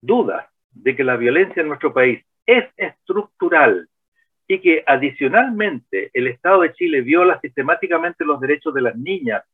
dudas 0.00 0.46
de 0.70 0.96
que 0.96 1.04
la 1.04 1.16
violencia 1.16 1.62
en 1.62 1.68
nuestro 1.68 1.92
país 1.92 2.24
es 2.46 2.64
estructural 2.76 3.88
y 4.46 4.60
que 4.60 4.82
adicionalmente 4.86 6.10
el 6.12 6.26
Estado 6.26 6.62
de 6.62 6.72
Chile 6.72 7.00
viola 7.00 7.40
sistemáticamente 7.40 8.24
los 8.24 8.40
derechos 8.40 8.74
de 8.74 8.82
las 8.82 8.96
niñas, 8.96 9.44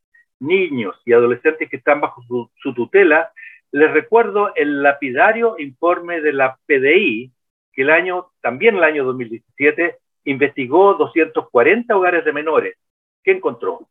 niños 0.40 0.96
y 1.04 1.12
adolescentes 1.12 1.68
que 1.68 1.76
están 1.76 2.00
bajo 2.00 2.22
su, 2.22 2.50
su 2.56 2.74
tutela, 2.74 3.32
les 3.72 3.90
recuerdo 3.92 4.52
el 4.54 4.82
lapidario 4.82 5.56
informe 5.58 6.20
de 6.20 6.32
la 6.32 6.58
PDI, 6.66 7.32
que 7.72 7.82
el 7.82 7.90
año, 7.90 8.32
también 8.40 8.76
el 8.76 8.84
año 8.84 9.04
2017, 9.04 9.98
investigó 10.24 10.94
240 10.94 11.96
hogares 11.96 12.24
de 12.24 12.32
menores. 12.32 12.76
¿Qué 13.22 13.32
encontró? 13.32 13.88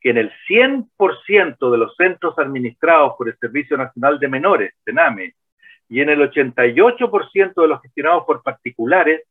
Que 0.00 0.10
en 0.10 0.18
el 0.18 0.32
100% 0.48 1.70
de 1.70 1.78
los 1.78 1.96
centros 1.96 2.38
administrados 2.38 3.14
por 3.18 3.28
el 3.28 3.36
Servicio 3.38 3.76
Nacional 3.76 4.18
de 4.18 4.28
Menores, 4.28 4.74
CENAME, 4.84 5.34
y 5.88 6.00
en 6.00 6.08
el 6.08 6.20
88% 6.20 7.62
de 7.62 7.68
los 7.68 7.82
gestionados 7.82 8.24
por 8.24 8.42
particulares, 8.44 9.22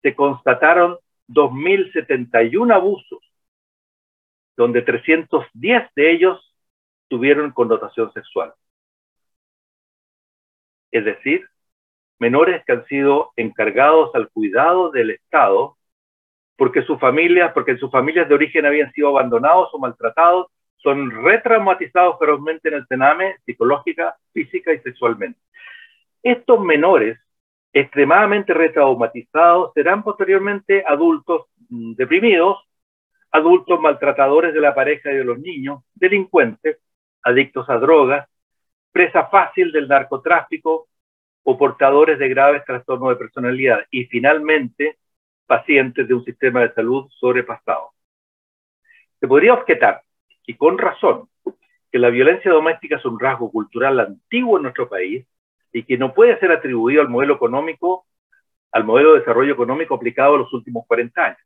se 0.00 0.14
constataron 0.14 0.96
2.071 1.28 2.74
abusos, 2.74 3.20
donde 4.56 4.80
310 4.80 5.90
de 5.94 6.10
ellos 6.10 6.54
tuvieron 7.08 7.52
connotación 7.52 8.10
sexual 8.14 8.54
es 10.90 11.04
decir, 11.04 11.46
menores 12.18 12.64
que 12.64 12.72
han 12.72 12.86
sido 12.86 13.32
encargados 13.36 14.14
al 14.14 14.28
cuidado 14.30 14.90
del 14.90 15.10
Estado 15.10 15.76
porque 16.56 16.82
sus 16.82 16.98
familias, 16.98 17.52
porque 17.54 17.76
sus 17.76 17.90
familias 17.90 18.28
de 18.28 18.34
origen 18.34 18.66
habían 18.66 18.92
sido 18.92 19.10
abandonados 19.10 19.68
o 19.72 19.78
maltratados, 19.78 20.48
son 20.78 21.10
retraumatizados 21.22 22.18
ferozmente 22.18 22.68
en 22.68 22.74
el 22.74 22.86
cename, 22.88 23.36
psicológica, 23.46 24.16
física 24.32 24.72
y 24.72 24.80
sexualmente. 24.80 25.38
Estos 26.20 26.60
menores 26.60 27.18
extremadamente 27.72 28.54
retraumatizados 28.54 29.72
serán 29.72 30.02
posteriormente 30.02 30.82
adultos 30.84 31.46
mm, 31.68 31.94
deprimidos, 31.94 32.58
adultos 33.30 33.80
maltratadores 33.80 34.52
de 34.52 34.60
la 34.60 34.74
pareja 34.74 35.12
y 35.12 35.16
de 35.16 35.24
los 35.24 35.38
niños, 35.38 35.84
delincuentes, 35.94 36.78
adictos 37.22 37.68
a 37.70 37.78
drogas, 37.78 38.28
presa 38.92 39.26
fácil 39.26 39.72
del 39.72 39.88
narcotráfico 39.88 40.88
o 41.42 41.56
portadores 41.56 42.18
de 42.18 42.28
graves 42.28 42.64
trastornos 42.64 43.10
de 43.10 43.16
personalidad 43.16 43.80
y 43.90 44.04
finalmente 44.06 44.98
pacientes 45.46 46.06
de 46.06 46.14
un 46.14 46.24
sistema 46.24 46.60
de 46.60 46.72
salud 46.74 47.08
sobrepasado. 47.18 47.92
Se 49.18 49.26
podría 49.26 49.54
objetar, 49.54 50.02
y 50.46 50.54
con 50.54 50.78
razón, 50.78 51.28
que 51.90 51.98
la 51.98 52.10
violencia 52.10 52.50
doméstica 52.50 52.96
es 52.96 53.04
un 53.04 53.18
rasgo 53.18 53.50
cultural 53.50 53.98
antiguo 54.00 54.56
en 54.56 54.64
nuestro 54.64 54.88
país 54.88 55.26
y 55.72 55.84
que 55.84 55.96
no 55.98 56.14
puede 56.14 56.38
ser 56.38 56.52
atribuido 56.52 57.00
al 57.00 57.08
modelo 57.08 57.34
económico, 57.34 58.06
al 58.72 58.84
modelo 58.84 59.14
de 59.14 59.20
desarrollo 59.20 59.52
económico 59.52 59.94
aplicado 59.94 60.34
en 60.34 60.40
los 60.42 60.52
últimos 60.52 60.86
40 60.86 61.24
años. 61.24 61.38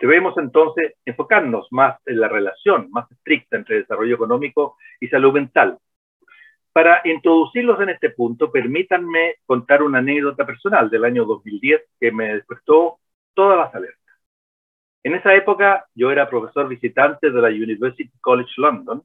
Debemos 0.00 0.38
entonces 0.38 0.94
enfocarnos 1.04 1.66
más 1.72 1.98
en 2.06 2.20
la 2.20 2.28
relación 2.28 2.88
más 2.90 3.10
estricta 3.10 3.56
entre 3.56 3.80
desarrollo 3.80 4.14
económico 4.14 4.76
y 5.00 5.08
salud 5.08 5.32
mental, 5.32 5.78
para 6.72 7.00
introducirlos 7.04 7.80
en 7.80 7.90
este 7.90 8.10
punto, 8.10 8.50
permítanme 8.52 9.36
contar 9.46 9.82
una 9.82 9.98
anécdota 9.98 10.46
personal 10.46 10.90
del 10.90 11.04
año 11.04 11.24
2010 11.24 11.82
que 11.98 12.12
me 12.12 12.34
despertó 12.34 12.98
todas 13.34 13.58
las 13.58 13.74
alertas. 13.74 13.98
En 15.02 15.14
esa 15.14 15.34
época 15.34 15.86
yo 15.94 16.10
era 16.10 16.28
profesor 16.28 16.68
visitante 16.68 17.30
de 17.30 17.40
la 17.40 17.48
University 17.48 18.10
College 18.20 18.52
London 18.56 19.02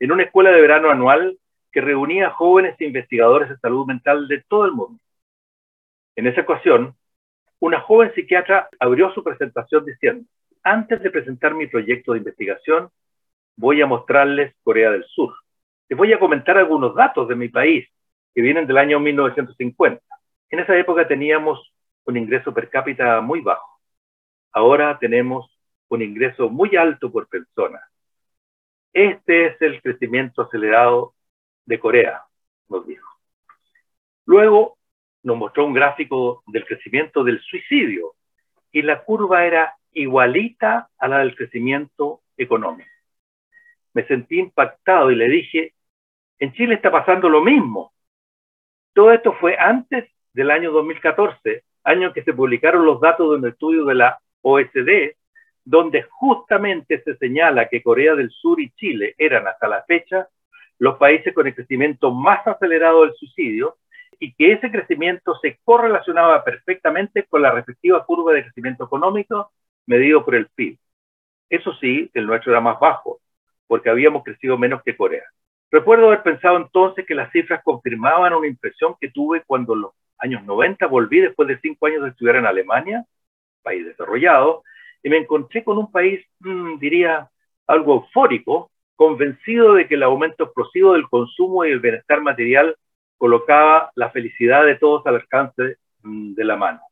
en 0.00 0.12
una 0.12 0.24
escuela 0.24 0.50
de 0.50 0.60
verano 0.60 0.90
anual 0.90 1.38
que 1.72 1.80
reunía 1.80 2.30
jóvenes 2.30 2.80
investigadores 2.80 3.48
de 3.48 3.58
salud 3.58 3.86
mental 3.86 4.28
de 4.28 4.42
todo 4.48 4.64
el 4.64 4.72
mundo. 4.72 5.00
En 6.16 6.26
esa 6.26 6.42
ocasión, 6.42 6.94
una 7.58 7.80
joven 7.80 8.12
psiquiatra 8.14 8.68
abrió 8.78 9.12
su 9.12 9.22
presentación 9.24 9.84
diciendo, 9.84 10.28
antes 10.62 11.02
de 11.02 11.10
presentar 11.10 11.54
mi 11.54 11.66
proyecto 11.66 12.12
de 12.12 12.18
investigación, 12.18 12.90
voy 13.56 13.82
a 13.82 13.86
mostrarles 13.86 14.54
Corea 14.62 14.90
del 14.90 15.04
Sur 15.04 15.34
voy 15.94 16.12
a 16.12 16.18
comentar 16.18 16.56
algunos 16.56 16.94
datos 16.94 17.28
de 17.28 17.34
mi 17.34 17.48
país 17.48 17.88
que 18.34 18.42
vienen 18.42 18.66
del 18.66 18.78
año 18.78 19.00
1950. 19.00 20.02
En 20.50 20.58
esa 20.60 20.76
época 20.76 21.06
teníamos 21.06 21.72
un 22.04 22.16
ingreso 22.16 22.52
per 22.52 22.68
cápita 22.68 23.20
muy 23.20 23.40
bajo. 23.40 23.80
Ahora 24.52 24.98
tenemos 24.98 25.50
un 25.88 26.02
ingreso 26.02 26.48
muy 26.48 26.76
alto 26.76 27.10
por 27.10 27.28
persona. 27.28 27.80
Este 28.92 29.46
es 29.46 29.62
el 29.62 29.82
crecimiento 29.82 30.42
acelerado 30.42 31.14
de 31.66 31.78
Corea, 31.78 32.22
nos 32.68 32.86
dijo. 32.86 33.08
Luego 34.26 34.78
nos 35.22 35.36
mostró 35.36 35.66
un 35.66 35.74
gráfico 35.74 36.42
del 36.46 36.66
crecimiento 36.66 37.24
del 37.24 37.40
suicidio 37.40 38.14
y 38.70 38.82
la 38.82 39.02
curva 39.02 39.44
era 39.44 39.76
igualita 39.92 40.88
a 40.98 41.08
la 41.08 41.18
del 41.18 41.34
crecimiento 41.34 42.20
económico 42.36 42.94
me 43.94 44.06
sentí 44.06 44.38
impactado 44.38 45.10
y 45.10 45.16
le 45.16 45.28
dije, 45.28 45.72
en 46.38 46.52
Chile 46.52 46.74
está 46.74 46.90
pasando 46.90 47.28
lo 47.28 47.42
mismo. 47.42 47.92
Todo 48.92 49.12
esto 49.12 49.32
fue 49.34 49.56
antes 49.58 50.10
del 50.32 50.50
año 50.50 50.72
2014, 50.72 51.64
año 51.84 52.08
en 52.08 52.12
que 52.12 52.22
se 52.22 52.32
publicaron 52.32 52.84
los 52.84 53.00
datos 53.00 53.30
de 53.30 53.36
un 53.36 53.48
estudio 53.48 53.84
de 53.84 53.94
la 53.94 54.18
OECD, 54.42 55.16
donde 55.64 56.02
justamente 56.02 57.02
se 57.02 57.16
señala 57.16 57.68
que 57.68 57.82
Corea 57.82 58.14
del 58.14 58.30
Sur 58.30 58.60
y 58.60 58.70
Chile 58.72 59.14
eran 59.16 59.46
hasta 59.46 59.68
la 59.68 59.82
fecha 59.84 60.28
los 60.78 60.98
países 60.98 61.32
con 61.32 61.46
el 61.46 61.54
crecimiento 61.54 62.10
más 62.10 62.46
acelerado 62.46 63.02
del 63.02 63.14
suicidio 63.14 63.76
y 64.18 64.34
que 64.34 64.52
ese 64.52 64.70
crecimiento 64.70 65.34
se 65.40 65.58
correlacionaba 65.64 66.44
perfectamente 66.44 67.24
con 67.24 67.42
la 67.42 67.52
respectiva 67.52 68.04
curva 68.04 68.32
de 68.32 68.42
crecimiento 68.42 68.84
económico 68.84 69.52
medido 69.86 70.24
por 70.24 70.34
el 70.34 70.48
PIB. 70.48 70.78
Eso 71.48 71.72
sí, 71.80 72.10
el 72.14 72.26
nuestro 72.26 72.52
era 72.52 72.60
más 72.60 72.78
bajo, 72.80 73.20
porque 73.66 73.90
habíamos 73.90 74.24
crecido 74.24 74.58
menos 74.58 74.82
que 74.82 74.96
Corea. 74.96 75.24
Recuerdo 75.74 76.06
haber 76.06 76.22
pensado 76.22 76.56
entonces 76.56 77.04
que 77.04 77.16
las 77.16 77.32
cifras 77.32 77.60
confirmaban 77.64 78.32
una 78.32 78.46
impresión 78.46 78.94
que 79.00 79.10
tuve 79.10 79.42
cuando 79.44 79.74
en 79.74 79.80
los 79.80 79.90
años 80.18 80.44
90 80.44 80.86
volví 80.86 81.18
después 81.18 81.48
de 81.48 81.58
cinco 81.58 81.86
años 81.86 82.04
de 82.04 82.10
estudiar 82.10 82.36
en 82.36 82.46
Alemania, 82.46 83.04
país 83.60 83.84
desarrollado, 83.84 84.62
y 85.02 85.08
me 85.08 85.16
encontré 85.16 85.64
con 85.64 85.76
un 85.76 85.90
país, 85.90 86.24
mm, 86.38 86.78
diría, 86.78 87.28
algo 87.66 87.94
eufórico, 87.94 88.70
convencido 88.94 89.74
de 89.74 89.88
que 89.88 89.96
el 89.96 90.04
aumento 90.04 90.44
explosivo 90.44 90.92
del 90.92 91.08
consumo 91.08 91.64
y 91.64 91.72
el 91.72 91.80
bienestar 91.80 92.20
material 92.20 92.76
colocaba 93.18 93.90
la 93.96 94.10
felicidad 94.10 94.64
de 94.64 94.76
todos 94.76 95.04
al 95.08 95.16
alcance 95.16 95.78
mm, 96.04 96.34
de 96.34 96.44
la 96.44 96.54
mano. 96.54 96.82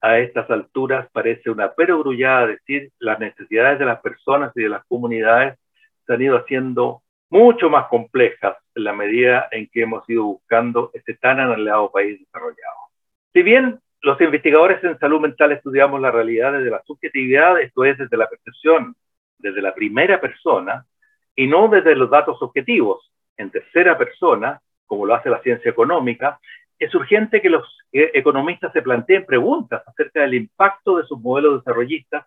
A 0.00 0.20
estas 0.20 0.48
alturas 0.50 1.08
parece 1.10 1.50
una 1.50 1.72
perogrullada 1.72 2.46
decir 2.46 2.92
las 3.00 3.18
necesidades 3.18 3.80
de 3.80 3.86
las 3.86 4.00
personas 4.00 4.52
y 4.54 4.62
de 4.62 4.68
las 4.68 4.84
comunidades 4.86 5.58
se 6.06 6.14
han 6.14 6.22
ido 6.22 6.36
haciendo 6.36 7.02
mucho 7.30 7.70
más 7.70 7.86
complejas 7.86 8.56
en 8.74 8.84
la 8.84 8.92
medida 8.92 9.48
en 9.50 9.68
que 9.68 9.82
hemos 9.82 10.08
ido 10.10 10.24
buscando 10.24 10.90
este 10.94 11.14
tan 11.14 11.40
anhelado 11.40 11.90
país 11.90 12.18
desarrollado. 12.18 12.76
Si 13.32 13.42
bien 13.42 13.78
los 14.02 14.20
investigadores 14.20 14.82
en 14.82 14.98
salud 14.98 15.20
mental 15.20 15.52
estudiamos 15.52 16.00
la 16.00 16.10
realidad 16.10 16.52
desde 16.52 16.70
la 16.70 16.82
subjetividad, 16.84 17.60
esto 17.60 17.84
es 17.84 17.98
desde 17.98 18.16
la 18.16 18.28
percepción, 18.28 18.96
desde 19.38 19.62
la 19.62 19.74
primera 19.74 20.20
persona, 20.20 20.84
y 21.36 21.46
no 21.46 21.68
desde 21.68 21.94
los 21.94 22.10
datos 22.10 22.42
objetivos, 22.42 23.10
en 23.36 23.50
tercera 23.50 23.96
persona, 23.96 24.60
como 24.86 25.06
lo 25.06 25.14
hace 25.14 25.30
la 25.30 25.40
ciencia 25.42 25.70
económica, 25.70 26.38
es 26.78 26.94
urgente 26.94 27.40
que 27.40 27.50
los 27.50 27.64
eh, 27.92 28.10
economistas 28.14 28.72
se 28.72 28.82
planteen 28.82 29.24
preguntas 29.24 29.82
acerca 29.86 30.22
del 30.22 30.34
impacto 30.34 30.96
de 30.96 31.04
sus 31.04 31.20
modelos 31.20 31.62
desarrollistas 31.62 32.26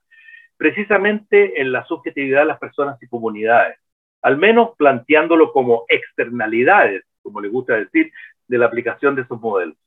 precisamente 0.58 1.60
en 1.60 1.72
la 1.72 1.84
subjetividad 1.86 2.42
de 2.42 2.46
las 2.46 2.60
personas 2.60 3.02
y 3.02 3.08
comunidades, 3.08 3.78
al 4.24 4.38
menos 4.38 4.72
planteándolo 4.78 5.52
como 5.52 5.86
externalidades, 5.90 7.04
como 7.22 7.42
le 7.42 7.50
gusta 7.50 7.76
decir, 7.76 8.12
de 8.48 8.58
la 8.58 8.66
aplicación 8.66 9.16
de 9.16 9.28
sus 9.28 9.40
modelos. 9.40 9.78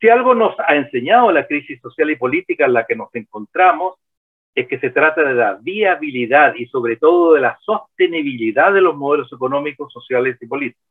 Si 0.00 0.08
algo 0.08 0.34
nos 0.34 0.54
ha 0.60 0.76
enseñado 0.76 1.30
la 1.30 1.46
crisis 1.46 1.80
social 1.80 2.10
y 2.10 2.16
política 2.16 2.66
en 2.66 2.72
la 2.72 2.86
que 2.86 2.96
nos 2.96 3.14
encontramos, 3.14 3.96
es 4.54 4.68
que 4.68 4.78
se 4.78 4.90
trata 4.90 5.22
de 5.22 5.34
la 5.34 5.58
viabilidad 5.60 6.54
y 6.56 6.66
sobre 6.66 6.96
todo 6.96 7.34
de 7.34 7.40
la 7.40 7.58
sostenibilidad 7.60 8.72
de 8.72 8.80
los 8.80 8.96
modelos 8.96 9.32
económicos, 9.32 9.92
sociales 9.92 10.36
y 10.40 10.46
políticos. 10.46 10.86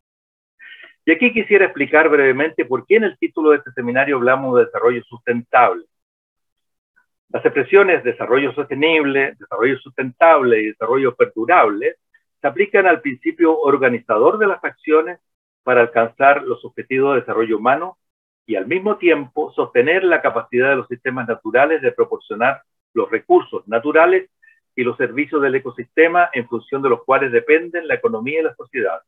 Y 1.05 1.11
aquí 1.11 1.33
quisiera 1.33 1.65
explicar 1.65 2.09
brevemente 2.09 2.65
por 2.65 2.85
qué 2.85 2.97
en 2.97 3.05
el 3.05 3.17
título 3.17 3.51
de 3.51 3.57
este 3.57 3.71
seminario 3.71 4.17
hablamos 4.17 4.57
de 4.57 4.65
desarrollo 4.65 5.03
sustentable. 5.03 5.85
Las 7.29 7.45
expresiones 7.45 8.03
desarrollo 8.03 8.53
sostenible, 8.53 9.35
desarrollo 9.39 9.79
sustentable 9.79 10.61
y 10.61 10.65
desarrollo 10.67 11.15
perdurable 11.15 11.95
se 12.41 12.47
aplican 12.47 12.87
al 12.87 13.01
principio 13.01 13.57
organizador 13.59 14.39
de 14.39 14.47
las 14.47 14.63
acciones 14.63 15.19
para 15.63 15.81
alcanzar 15.81 16.43
los 16.43 16.65
objetivos 16.65 17.13
de 17.13 17.21
desarrollo 17.21 17.57
humano 17.57 17.97
y 18.47 18.55
al 18.55 18.67
mismo 18.67 18.97
tiempo 18.97 19.53
sostener 19.53 20.03
la 20.03 20.21
capacidad 20.21 20.69
de 20.69 20.75
los 20.77 20.87
sistemas 20.87 21.27
naturales 21.27 21.81
de 21.81 21.91
proporcionar 21.91 22.63
los 22.93 23.09
recursos 23.09 23.67
naturales 23.67 24.29
y 24.75 24.83
los 24.83 24.97
servicios 24.97 25.41
del 25.41 25.55
ecosistema 25.55 26.29
en 26.33 26.47
función 26.47 26.81
de 26.81 26.89
los 26.89 27.03
cuales 27.03 27.31
dependen 27.31 27.87
la 27.87 27.95
economía 27.95 28.39
y 28.39 28.43
la 28.43 28.55
sociedad, 28.55 29.01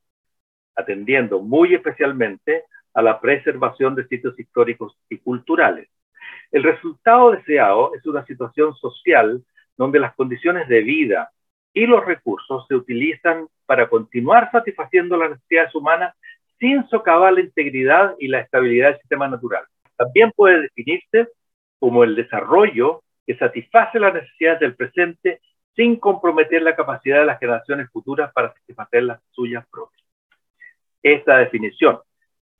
atendiendo 0.75 1.39
muy 1.39 1.73
especialmente 1.73 2.65
a 2.93 3.01
la 3.01 3.19
preservación 3.19 3.95
de 3.95 4.07
sitios 4.07 4.39
históricos 4.39 4.95
y 5.09 5.17
culturales. 5.17 5.89
El 6.51 6.63
resultado 6.63 7.31
deseado 7.31 7.95
es 7.95 8.05
una 8.05 8.25
situación 8.25 8.75
social 8.75 9.43
donde 9.75 9.99
las 9.99 10.13
condiciones 10.13 10.67
de 10.67 10.81
vida, 10.81 11.31
y 11.73 11.85
los 11.85 12.05
recursos 12.05 12.65
se 12.67 12.75
utilizan 12.75 13.47
para 13.65 13.87
continuar 13.89 14.51
satisfaciendo 14.51 15.17
las 15.17 15.31
necesidades 15.31 15.73
humanas 15.73 16.15
sin 16.59 16.87
socavar 16.87 17.33
la 17.33 17.41
integridad 17.41 18.15
y 18.19 18.27
la 18.27 18.39
estabilidad 18.39 18.89
del 18.89 18.99
sistema 18.99 19.27
natural. 19.27 19.65
También 19.97 20.31
puede 20.35 20.61
definirse 20.61 21.29
como 21.79 22.03
el 22.03 22.15
desarrollo 22.15 23.03
que 23.25 23.37
satisface 23.37 23.99
las 23.99 24.13
necesidades 24.13 24.59
del 24.59 24.75
presente 24.75 25.41
sin 25.75 25.97
comprometer 25.97 26.61
la 26.61 26.75
capacidad 26.75 27.19
de 27.19 27.25
las 27.25 27.39
generaciones 27.39 27.89
futuras 27.89 28.31
para 28.33 28.53
satisfacer 28.53 29.03
las 29.03 29.19
suyas 29.31 29.65
propias. 29.71 30.03
Esta 31.01 31.37
definición, 31.37 31.99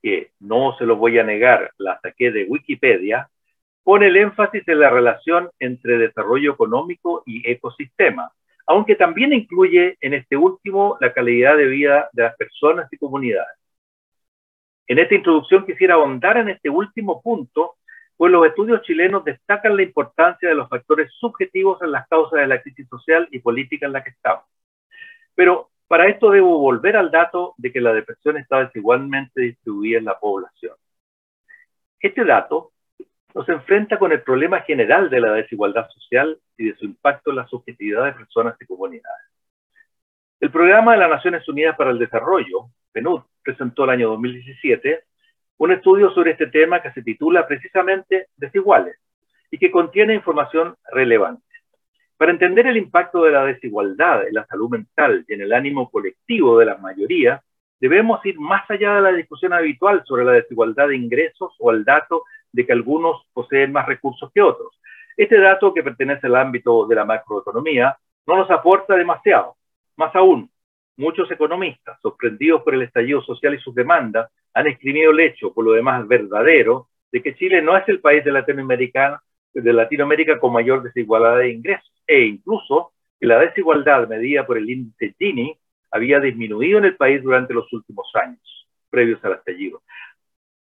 que 0.01 0.31
no 0.39 0.75
se 0.77 0.85
lo 0.85 0.97
voy 0.97 1.19
a 1.19 1.23
negar, 1.23 1.71
la 1.77 1.99
saqué 2.01 2.31
de 2.31 2.45
Wikipedia, 2.45 3.29
pone 3.83 4.07
el 4.07 4.17
énfasis 4.17 4.67
en 4.67 4.79
la 4.79 4.89
relación 4.89 5.49
entre 5.59 5.97
desarrollo 5.97 6.53
económico 6.53 7.23
y 7.25 7.49
ecosistema, 7.49 8.31
aunque 8.65 8.95
también 8.95 9.33
incluye 9.33 9.97
en 10.01 10.13
este 10.13 10.37
último 10.37 10.97
la 11.01 11.13
calidad 11.13 11.57
de 11.57 11.67
vida 11.67 12.09
de 12.13 12.23
las 12.23 12.35
personas 12.35 12.91
y 12.91 12.97
comunidades. 12.97 13.57
En 14.87 14.99
esta 14.99 15.15
introducción 15.15 15.65
quisiera 15.65 15.95
ahondar 15.95 16.37
en 16.37 16.49
este 16.49 16.69
último 16.69 17.21
punto, 17.21 17.75
pues 18.17 18.31
los 18.31 18.45
estudios 18.45 18.81
chilenos 18.83 19.23
destacan 19.23 19.75
la 19.75 19.83
importancia 19.83 20.49
de 20.49 20.55
los 20.55 20.69
factores 20.69 21.11
subjetivos 21.19 21.81
en 21.81 21.91
las 21.91 22.07
causas 22.07 22.39
de 22.41 22.47
la 22.47 22.61
crisis 22.61 22.87
social 22.87 23.27
y 23.31 23.39
política 23.39 23.85
en 23.85 23.93
la 23.93 24.03
que 24.03 24.11
estamos. 24.11 24.45
Pero 25.35 25.71
para 25.87 26.07
esto 26.07 26.29
debo 26.29 26.59
volver 26.59 26.97
al 26.97 27.11
dato 27.11 27.53
de 27.57 27.71
que 27.71 27.81
la 27.81 27.93
depresión 27.93 28.37
está 28.37 28.63
desigualmente 28.65 29.41
distribuida 29.41 29.99
en 29.99 30.05
la 30.05 30.19
población. 30.19 30.75
Este 31.99 32.25
dato 32.25 32.72
nos 33.33 33.49
enfrenta 33.49 33.97
con 33.97 34.11
el 34.11 34.21
problema 34.21 34.61
general 34.61 35.09
de 35.09 35.19
la 35.19 35.33
desigualdad 35.33 35.89
social 35.89 36.37
y 36.57 36.69
de 36.69 36.75
su 36.75 36.85
impacto 36.85 37.31
en 37.31 37.37
la 37.37 37.47
subjetividad 37.47 38.05
de 38.05 38.13
personas 38.13 38.55
y 38.61 38.65
comunidades. 38.65 39.27
El 40.39 40.51
Programa 40.51 40.93
de 40.93 40.99
las 40.99 41.09
Naciones 41.09 41.47
Unidas 41.47 41.75
para 41.75 41.91
el 41.91 41.99
Desarrollo, 41.99 42.69
PNUD, 42.91 43.21
presentó 43.41 43.85
el 43.85 43.91
año 43.91 44.09
2017 44.09 45.03
un 45.57 45.71
estudio 45.71 46.11
sobre 46.11 46.31
este 46.31 46.47
tema 46.47 46.81
que 46.81 46.91
se 46.91 47.01
titula 47.01 47.47
precisamente 47.47 48.27
Desiguales 48.35 48.97
y 49.49 49.57
que 49.57 49.71
contiene 49.71 50.13
información 50.13 50.75
relevante. 50.91 51.43
Para 52.17 52.31
entender 52.31 52.67
el 52.67 52.77
impacto 52.77 53.23
de 53.23 53.31
la 53.31 53.45
desigualdad 53.45 54.27
en 54.27 54.33
la 54.33 54.45
salud 54.45 54.69
mental 54.69 55.25
y 55.27 55.33
en 55.33 55.41
el 55.41 55.53
ánimo 55.53 55.89
colectivo 55.89 56.59
de 56.59 56.65
la 56.65 56.77
mayoría, 56.77 57.41
debemos 57.79 58.25
ir 58.25 58.39
más 58.39 58.69
allá 58.69 58.95
de 58.95 59.01
la 59.01 59.11
discusión 59.11 59.53
habitual 59.53 60.03
sobre 60.05 60.25
la 60.25 60.33
desigualdad 60.33 60.87
de 60.87 60.97
ingresos 60.97 61.53
o 61.59 61.71
el 61.71 61.83
dato 61.83 62.23
de 62.53 62.65
que 62.65 62.71
algunos 62.71 63.25
poseen 63.33 63.73
más 63.73 63.85
recursos 63.85 64.31
que 64.33 64.41
otros. 64.41 64.79
Este 65.17 65.39
dato, 65.39 65.73
que 65.73 65.83
pertenece 65.83 66.27
al 66.27 66.35
ámbito 66.35 66.87
de 66.87 66.95
la 66.95 67.03
macroeconomía, 67.05 67.97
no 68.25 68.37
nos 68.37 68.49
aporta 68.49 68.95
demasiado. 68.95 69.55
Más 69.97 70.15
aún, 70.15 70.49
muchos 70.97 71.29
economistas, 71.29 71.99
sorprendidos 72.01 72.61
por 72.63 72.73
el 72.75 72.83
estallido 72.83 73.21
social 73.21 73.53
y 73.53 73.59
sus 73.59 73.75
demandas, 73.75 74.31
han 74.53 74.67
escribido 74.67 75.11
el 75.11 75.19
hecho, 75.19 75.53
por 75.53 75.65
lo 75.65 75.73
demás 75.73 76.07
verdadero, 76.07 76.87
de 77.11 77.21
que 77.21 77.35
Chile 77.35 77.61
no 77.61 77.75
es 77.77 77.87
el 77.89 77.99
país 77.99 78.23
de 78.23 78.31
Latinoamérica, 78.31 79.21
de 79.53 79.73
Latinoamérica 79.73 80.39
con 80.39 80.53
mayor 80.53 80.81
desigualdad 80.81 81.37
de 81.37 81.51
ingresos, 81.51 81.91
e 82.07 82.21
incluso 82.21 82.93
que 83.19 83.27
la 83.27 83.39
desigualdad 83.39 84.07
medida 84.07 84.45
por 84.45 84.57
el 84.57 84.69
índice 84.69 85.15
Gini 85.17 85.57
había 85.91 86.19
disminuido 86.19 86.79
en 86.79 86.85
el 86.85 86.95
país 86.95 87.21
durante 87.21 87.53
los 87.53 87.71
últimos 87.71 88.07
años, 88.15 88.67
previos 88.89 89.23
al 89.23 89.33
estallido. 89.33 89.81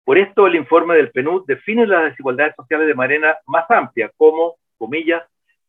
Por 0.08 0.16
esto, 0.16 0.46
el 0.46 0.54
informe 0.54 0.94
del 0.94 1.10
PNUD 1.10 1.44
define 1.46 1.86
las 1.86 2.04
desigualdades 2.04 2.54
sociales 2.56 2.86
de 2.86 2.94
manera 2.94 3.40
más 3.46 3.70
amplia, 3.70 4.10
como, 4.16 4.56
comillas, 4.78 5.22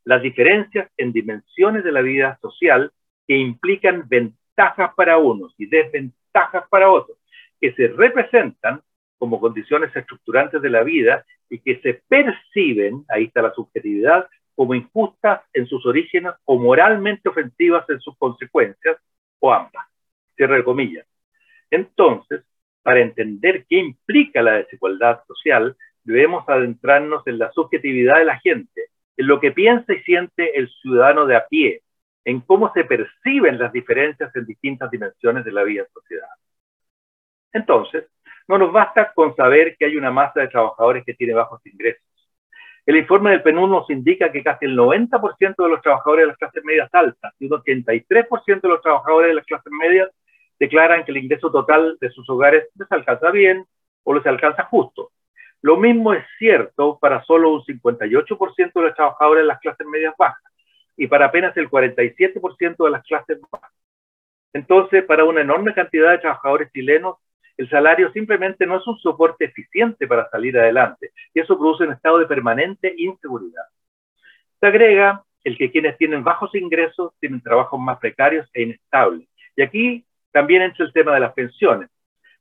las 0.06 0.22
diferencias 0.22 0.90
en 0.96 1.12
dimensiones 1.12 1.84
de 1.84 1.92
la 1.92 2.00
vida 2.00 2.40
social 2.42 2.90
que 3.28 3.36
implican 3.36 4.08
ventajas 4.08 4.94
para 4.96 5.18
unos 5.18 5.54
y 5.58 5.66
desventajas 5.66 6.64
para 6.70 6.90
otros, 6.90 7.18
que 7.60 7.74
se 7.74 7.90
representan 7.90 8.82
como 9.18 9.42
condiciones 9.42 9.94
estructurantes 9.94 10.62
de 10.62 10.70
la 10.70 10.84
vida 10.84 11.26
y 11.50 11.60
que 11.60 11.82
se 11.82 12.02
perciben, 12.08 13.04
ahí 13.10 13.26
está 13.26 13.42
la 13.42 13.54
subjetividad, 13.54 14.30
como 14.56 14.74
injustas 14.74 15.42
en 15.52 15.68
sus 15.68 15.86
orígenes 15.86 16.32
o 16.46 16.58
moralmente 16.58 17.28
ofensivas 17.28 17.84
en 17.90 18.00
sus 18.00 18.18
consecuencias, 18.18 18.96
o 19.40 19.52
ambas. 19.52 19.86
Cierre 20.38 20.64
comillas. 20.64 21.06
Entonces, 21.70 22.46
para 22.84 23.02
entender 23.02 23.66
qué 23.70 23.78
implica 23.78 24.42
la 24.42 24.54
desigualdad 24.54 25.22
social, 25.28 25.76
debemos 26.04 26.48
adentrarnos 26.48 27.26
en 27.28 27.38
la 27.40 27.52
subjetividad 27.52 28.18
de 28.18 28.26
la 28.26 28.40
gente, 28.40 28.86
en 29.18 29.28
lo 29.28 29.40
que 29.40 29.52
piensa 29.52 29.94
y 29.94 30.02
siente 30.04 30.58
el 30.58 30.70
ciudadano 30.82 31.26
de 31.26 31.36
a 31.36 31.48
pie, 31.48 31.82
en 32.26 32.42
cómo 32.42 32.72
se 32.74 32.84
perciben 32.84 33.60
las 33.60 33.72
diferencias 33.72 34.36
en 34.36 34.46
distintas 34.46 34.92
dimensiones 34.92 35.46
de 35.46 35.52
la 35.52 35.64
vida 35.64 35.84
en 35.84 35.94
sociedad. 35.94 36.30
Entonces, 37.54 38.06
no 38.48 38.58
nos 38.58 38.72
basta 38.72 39.14
con 39.14 39.36
saber 39.36 39.76
que 39.78 39.86
hay 39.86 39.96
una 39.96 40.12
masa 40.12 40.42
de 40.42 40.48
trabajadores 40.48 41.04
que 41.06 41.14
tiene 41.14 41.34
bajos 41.34 41.62
ingresos. 41.66 42.04
El 42.86 42.98
informe 42.98 43.30
del 43.30 43.44
PNUD 43.44 43.70
nos 43.70 43.90
indica 43.92 44.32
que 44.32 44.42
casi 44.42 44.66
el 44.66 44.76
90% 44.76 45.56
de 45.64 45.70
los 45.70 45.82
trabajadores 45.82 46.24
de 46.24 46.28
las 46.28 46.38
clases 46.38 46.64
medias 46.64 46.90
altas 46.92 47.34
y 47.38 47.46
un 47.46 47.52
83% 47.52 48.62
de 48.62 48.68
los 48.68 48.82
trabajadores 48.82 49.30
de 49.30 49.36
las 49.36 49.46
clases 49.46 49.72
medias 49.72 50.10
declaran 50.60 51.06
que 51.06 51.12
el 51.12 51.18
ingreso 51.18 51.52
total 51.52 51.98
de 52.00 52.10
sus 52.12 52.30
hogares 52.30 52.68
les 52.76 52.92
alcanza 52.92 53.32
bien 53.32 53.66
o 54.04 54.14
les 54.14 54.26
alcanza 54.26 54.66
justo. 54.66 55.12
Lo 55.62 55.78
mismo 55.78 56.14
es 56.14 56.26
cierto 56.38 56.98
para 57.00 57.24
solo 57.24 57.54
un 57.54 57.64
58% 57.64 58.72
de 58.74 58.82
los 58.82 58.96
trabajadores 58.96 59.44
de 59.44 59.48
las 59.48 59.60
clases 59.60 59.88
medias 59.88 60.14
bajas. 60.18 60.44
y 61.02 61.08
para 61.08 61.28
apenas 61.28 61.56
el 61.56 61.70
47% 61.70 62.84
de 62.84 62.92
las 62.92 63.04
clases 63.04 63.40
bajas. 63.50 63.72
Entonces, 64.52 65.06
para 65.06 65.24
una 65.24 65.40
enorme 65.40 65.74
cantidad 65.74 66.12
de 66.12 66.18
trabajadores 66.18 66.70
chilenos, 66.74 67.16
el 67.56 67.70
salario 67.70 68.12
simplemente 68.12 68.66
no 68.66 68.78
es 68.78 68.88
un 68.88 68.98
soporte 69.00 69.46
eficiente 69.46 70.08
para 70.08 70.30
salir 70.30 70.58
adelante 70.58 71.12
y 71.34 71.40
eso 71.40 71.58
produce 71.58 71.86
un 71.86 71.94
estado 71.94 72.18
de 72.18 72.26
permanente 72.26 72.94
inseguridad. 72.98 73.64
Se 74.60 74.68
agrega 74.68 75.24
el 75.44 75.58
que 75.58 75.72
quienes 75.72 75.98
tienen 75.98 76.24
bajos 76.24 76.54
ingresos 76.56 77.14
tienen 77.20 77.42
trabajos 77.42 77.80
más 77.80 77.98
precarios 78.00 78.50
e 78.54 78.64
inestables. 78.64 79.28
Y 79.56 79.62
aquí 79.62 80.06
también 80.32 80.62
entra 80.62 80.86
el 80.86 80.94
tema 80.94 81.14
de 81.14 81.20
las 81.20 81.34
pensiones. 81.34 81.90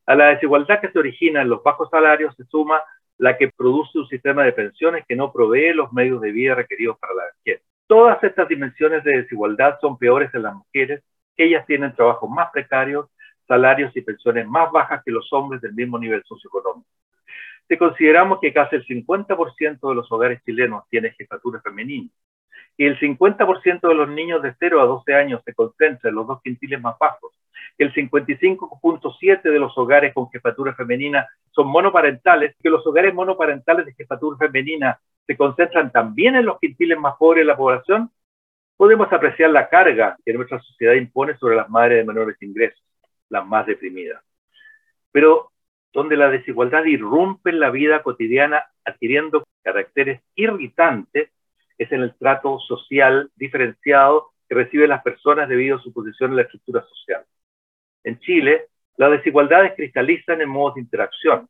A 0.07 0.15
la 0.15 0.27
desigualdad 0.29 0.81
que 0.81 0.91
se 0.91 0.99
origina 0.99 1.43
en 1.43 1.49
los 1.49 1.63
bajos 1.63 1.89
salarios 1.91 2.35
se 2.37 2.45
suma 2.45 2.81
la 3.19 3.37
que 3.37 3.51
produce 3.51 3.99
un 3.99 4.09
sistema 4.09 4.45
de 4.45 4.53
pensiones 4.53 5.05
que 5.07 5.17
no 5.17 5.33
provee 5.33 5.73
los 5.73 5.93
medios 5.93 6.21
de 6.21 6.33
vida 6.33 6.55
requeridos 6.55 6.99
para 6.99 7.15
la 7.15 7.25
vejez. 7.45 7.63
Todas 7.87 8.23
estas 8.23 8.49
dimensiones 8.49 9.03
de 9.05 9.19
desigualdad 9.19 9.79
son 9.81 9.99
peores 9.99 10.33
en 10.35 10.43
las 10.43 10.55
mujeres. 10.55 11.03
Ellas 11.37 11.67
tienen 11.67 11.95
trabajos 11.95 12.31
más 12.31 12.51
precarios, 12.53 13.07
salarios 13.47 13.97
y 13.97 14.03
pensiones 14.03 14.47
más 14.47 14.71
bajas 14.71 15.03
que 15.05 15.11
los 15.11 15.33
hombres 15.33 15.61
del 15.61 15.75
mismo 15.75 15.99
nivel 15.99 16.23
socioeconómico. 16.25 16.89
Si 17.69 17.77
consideramos 17.77 18.41
que 18.41 18.53
casi 18.53 18.77
el 18.77 18.87
50% 18.87 19.89
de 19.89 19.95
los 19.95 20.11
hogares 20.11 20.43
chilenos 20.45 20.85
tiene 20.89 21.11
jefatura 21.11 21.61
femenina 21.61 22.09
el 22.87 22.99
50% 22.99 23.89
de 23.89 23.95
los 23.95 24.09
niños 24.09 24.43
de 24.43 24.55
0 24.59 24.81
a 24.81 24.87
12 24.87 25.15
años 25.15 25.43
se 25.45 25.55
concentra 25.55 26.11
en 26.11 26.17
los 26.17 26.27
dos 26.27 26.41
quintiles 26.43 26.81
más 26.81 26.97
bajos, 26.99 27.33
el 27.79 27.93
55.7% 27.93 29.43
de 29.43 29.59
los 29.59 29.77
hogares 29.79 30.13
con 30.13 30.29
jefatura 30.31 30.75
femenina 30.75 31.27
son 31.53 31.69
monoparentales, 31.69 32.55
que 32.61 32.71
los 32.71 32.87
hogares 32.87 33.15
monoparentales 33.15 33.87
de 33.87 33.95
jefatura 33.95 34.37
femenina 34.37 34.99
se 35.27 35.37
concentran 35.37 35.93
también 35.93 36.37
en 36.37 36.47
los 36.47 36.59
quintiles 36.59 36.99
más 36.99 37.15
pobres 37.17 37.43
de 37.43 37.47
la 37.47 37.57
población, 37.57 38.11
podemos 38.77 39.13
apreciar 39.13 39.51
la 39.51 39.69
carga 39.69 40.17
que 40.25 40.33
nuestra 40.33 40.61
sociedad 40.61 40.95
impone 40.95 41.37
sobre 41.37 41.57
las 41.57 41.69
madres 41.69 41.99
de 41.99 42.05
menores 42.05 42.41
ingresos, 42.41 42.83
las 43.29 43.47
más 43.47 43.67
deprimidas. 43.67 44.23
Pero 45.13 45.51
donde 45.93 46.17
la 46.17 46.31
desigualdad 46.31 46.85
irrumpe 46.85 47.51
en 47.51 47.61
la 47.61 47.71
vida 47.71 48.03
cotidiana 48.03 48.65
adquiriendo 48.85 49.45
caracteres 49.63 50.23
irritantes, 50.35 51.31
es 51.79 51.91
en 51.93 52.03
el 52.03 52.15
trato 52.17 52.59
social 52.61 53.31
diferenciado 53.37 54.33
que 54.49 54.55
reciben 54.57 54.91
las 54.91 55.03
personas 55.03 55.49
debido 55.49 55.77
a 55.77 55.81
su 55.81 55.93
posición 55.93 56.31
en 56.31 56.37
la 56.37 56.43
estructura 56.43 56.85
social. 56.85 57.25
En 58.05 58.19
Chile, 58.19 58.67
las 58.97 59.13
desigualdades 59.13 59.75
cristalizan 59.77 60.41
en 60.41 60.49
modos 60.49 60.75
de 60.75 60.81
interacción, 60.81 61.49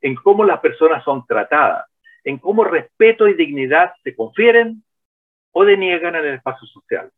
en 0.00 0.16
cómo 0.16 0.44
las 0.44 0.60
personas 0.60 1.04
son 1.04 1.24
tratadas, 1.26 1.86
en 2.24 2.38
cómo 2.38 2.64
respeto 2.64 3.28
y 3.28 3.34
dignidad 3.34 3.92
se 4.02 4.14
confieren 4.14 4.82
o 5.52 5.64
deniegan 5.64 6.16
en 6.16 6.24
el 6.24 6.34
espacio 6.34 6.66
social. 6.66 7.10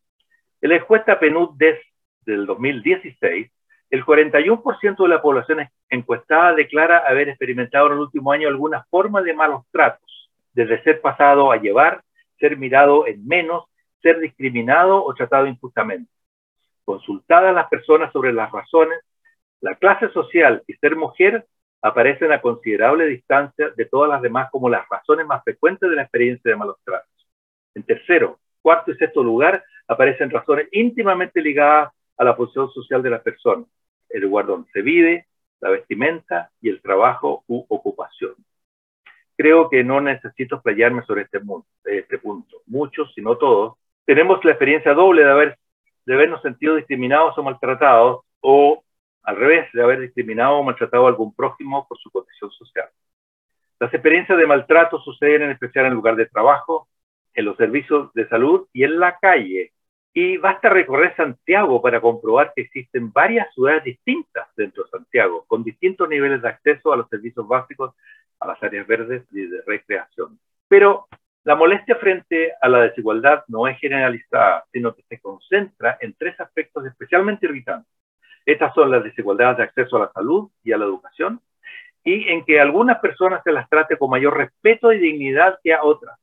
En 0.61 0.71
la 0.71 0.77
encuesta 0.77 1.19
PNUD-DES 1.19 1.79
del 2.27 2.47
2016, 2.47 3.51
el 3.91 4.05
41% 4.05 5.03
de 5.03 5.09
la 5.09 5.23
población 5.23 5.69
encuestada 5.89 6.55
declara 6.55 6.99
haber 6.99 7.29
experimentado 7.29 7.87
en 7.87 7.95
el 7.95 7.99
último 8.01 8.31
año 8.31 8.49
alguna 8.49 8.85
forma 8.91 9.23
de 9.23 9.35
malos 9.35 9.65
tratos, 9.73 10.31
desde 10.53 10.83
ser 10.83 11.01
pasado 11.01 11.51
a 11.51 11.57
llevar 11.57 12.03
ser 12.41 12.57
mirado 12.57 13.07
en 13.07 13.25
menos, 13.27 13.67
ser 14.03 14.19
discriminado 14.19 15.05
o 15.05 15.15
tratado 15.15 15.47
injustamente. 15.47 16.11
Consultadas 16.85 17.55
las 17.55 17.69
personas 17.69 18.13
sobre 18.13 18.33
las 18.33 18.51
razones, 18.51 18.99
la 19.61 19.77
clase 19.77 20.09
social 20.11 20.63
y 20.67 20.73
ser 20.75 20.97
mujer 20.97 21.47
aparecen 21.83 22.33
a 22.33 22.41
considerable 22.41 23.07
distancia 23.07 23.71
de 23.77 23.85
todas 23.85 24.11
las 24.11 24.23
demás 24.23 24.51
como 24.51 24.69
las 24.69 24.89
razones 24.89 25.27
más 25.27 25.45
frecuentes 25.45 25.89
de 25.89 25.97
la 25.97 26.03
experiencia 26.03 26.51
de 26.51 26.57
malos 26.57 26.77
tratos. 26.85 27.29
En 27.75 27.85
tercero, 27.85 28.41
cuarto 28.63 28.91
y 28.91 28.97
sexto 28.97 29.23
lugar 29.23 29.63
aparecen 29.87 30.31
razones 30.31 30.69
íntimamente 30.73 31.41
ligadas 31.41 31.93
a 32.17 32.25
la 32.25 32.37
posición 32.37 32.71
social 32.71 33.03
de 33.03 33.11
la 33.11 33.23
persona, 33.23 33.65
el 34.09 34.23
lugar 34.23 34.47
donde 34.47 34.71
se 34.73 34.83
vive, 34.83 35.27
la 35.61 35.71
vestimenta 35.71 36.51
y 36.61 36.71
el 36.71 36.81
trabajo 36.81 37.45
u 37.47 37.65
ocupación 37.69 38.35
creo 39.41 39.71
que 39.71 39.83
no 39.83 40.03
necesito 40.03 40.57
explayarme 40.57 41.03
sobre 41.05 41.23
este, 41.23 41.41
este 41.85 42.19
punto. 42.19 42.59
Muchos, 42.67 43.11
si 43.15 43.23
no 43.23 43.39
todos, 43.39 43.79
tenemos 44.05 44.45
la 44.45 44.51
experiencia 44.51 44.93
doble 44.93 45.25
de, 45.25 45.31
haber, 45.31 45.59
de 46.05 46.13
habernos 46.13 46.43
sentido 46.43 46.75
discriminados 46.75 47.39
o 47.39 47.43
maltratados, 47.43 48.21
o 48.41 48.85
al 49.23 49.37
revés, 49.37 49.67
de 49.73 49.83
haber 49.83 50.01
discriminado 50.01 50.59
o 50.59 50.63
maltratado 50.63 51.07
a 51.07 51.09
algún 51.09 51.35
prójimo 51.35 51.87
por 51.89 51.97
su 51.97 52.11
condición 52.11 52.51
social. 52.51 52.91
Las 53.79 53.95
experiencias 53.95 54.37
de 54.37 54.47
maltrato 54.47 55.01
suceden 55.01 55.41
en 55.41 55.53
especial 55.53 55.87
en 55.87 55.93
el 55.93 55.97
lugar 55.97 56.17
de 56.17 56.27
trabajo, 56.27 56.89
en 57.33 57.47
los 57.47 57.57
servicios 57.57 58.13
de 58.13 58.29
salud 58.29 58.67
y 58.75 58.85
en 58.85 59.01
la 59.01 59.17
calle. 59.17 59.73
Y 60.13 60.37
basta 60.37 60.69
recorrer 60.69 61.17
Santiago 61.17 61.81
para 61.81 62.03
comprobar 62.03 62.53
que 62.55 62.61
existen 62.63 63.11
varias 63.11 63.47
ciudades 63.55 63.85
distintas 63.85 64.49
dentro 64.55 64.85
de 64.85 64.91
Santiago, 64.91 65.47
con 65.47 65.65
distintos 65.65 66.11
niveles 66.11 66.43
de 66.43 66.49
acceso 66.51 66.93
a 66.93 66.99
los 66.99 67.09
servicios 67.09 67.49
básicos 67.49 67.95
a 68.41 68.47
las 68.47 68.63
áreas 68.63 68.87
verdes 68.87 69.23
y 69.31 69.47
de 69.47 69.63
recreación. 69.67 70.39
Pero 70.69 71.07
la 71.45 71.55
molestia 71.55 71.97
frente 71.97 72.53
a 72.61 72.69
la 72.69 72.83
desigualdad 72.83 73.45
no 73.49 73.67
es 73.67 73.79
generalizada, 73.79 74.65
sino 74.73 74.95
que 74.95 75.03
se 75.09 75.21
concentra 75.21 75.97
en 76.01 76.15
tres 76.15 76.39
aspectos 76.41 76.85
especialmente 76.87 77.47
irritantes. 77.47 77.93
Estas 78.45 78.75
son 78.75 78.91
las 78.91 79.05
desigualdades 79.05 79.59
de 79.59 79.63
acceso 79.65 79.97
a 79.97 80.01
la 80.01 80.13
salud 80.13 80.51
y 80.63 80.73
a 80.73 80.79
la 80.79 80.85
educación, 80.85 81.41
y 82.05 82.29
en 82.29 82.45
que 82.45 82.61
algunas 82.61 82.99
personas 83.01 83.43
se 83.45 83.53
las 83.53 83.69
trate 83.69 83.97
con 83.97 84.11
mayor 84.11 84.37
respeto 84.37 84.93
y 84.93 84.99
dignidad 84.99 85.59
que 85.63 85.75
a 85.75 85.83
otras. 85.83 86.19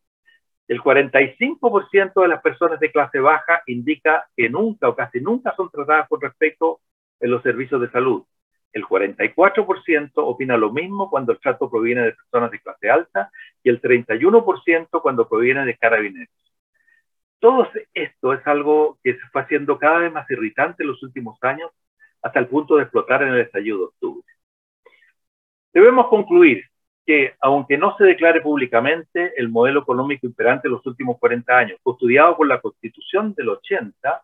El 0.67 0.81
45% 0.81 2.21
de 2.21 2.27
las 2.27 2.41
personas 2.41 2.79
de 2.79 2.91
clase 2.91 3.19
baja 3.19 3.61
indica 3.67 4.27
que 4.35 4.49
nunca 4.49 4.89
o 4.89 4.95
casi 4.95 5.21
nunca 5.21 5.55
son 5.55 5.69
tratadas 5.69 6.09
con 6.09 6.19
respeto 6.19 6.81
en 7.19 7.31
los 7.31 7.41
servicios 7.41 7.79
de 7.79 7.89
salud, 7.89 8.23
el 8.73 8.83
44% 8.83 10.11
opina 10.15 10.57
lo 10.57 10.71
mismo 10.71 11.09
cuando 11.09 11.31
el 11.31 11.39
trato 11.39 11.69
proviene 11.69 12.03
de 12.03 12.13
personas 12.13 12.51
de 12.51 12.59
clase 12.59 12.89
alta 12.89 13.31
y 13.63 13.69
el 13.69 13.81
31% 13.81 15.01
cuando 15.01 15.27
proviene 15.27 15.65
de 15.65 15.77
carabineros. 15.77 16.33
Todo 17.39 17.69
esto 17.93 18.33
es 18.33 18.45
algo 18.47 18.97
que 19.03 19.13
se 19.13 19.27
fue 19.31 19.41
haciendo 19.41 19.77
cada 19.77 19.99
vez 19.99 20.11
más 20.11 20.29
irritante 20.29 20.83
en 20.83 20.89
los 20.89 21.01
últimos 21.03 21.37
años 21.43 21.71
hasta 22.21 22.39
el 22.39 22.47
punto 22.47 22.75
de 22.75 22.83
explotar 22.83 23.23
en 23.23 23.29
el 23.29 23.41
estallido 23.41 23.77
de 23.77 23.83
octubre. 23.85 24.25
Debemos 25.73 26.07
concluir 26.07 26.63
que, 27.05 27.35
aunque 27.39 27.77
no 27.77 27.95
se 27.97 28.03
declare 28.03 28.41
públicamente, 28.41 29.33
el 29.37 29.49
modelo 29.49 29.81
económico 29.81 30.25
imperante 30.25 30.67
en 30.67 30.73
los 30.73 30.85
últimos 30.85 31.17
40 31.19 31.57
años, 31.57 31.79
custodiado 31.83 32.35
por 32.35 32.47
la 32.47 32.59
Constitución 32.59 33.33
del 33.35 33.49
80, 33.49 34.21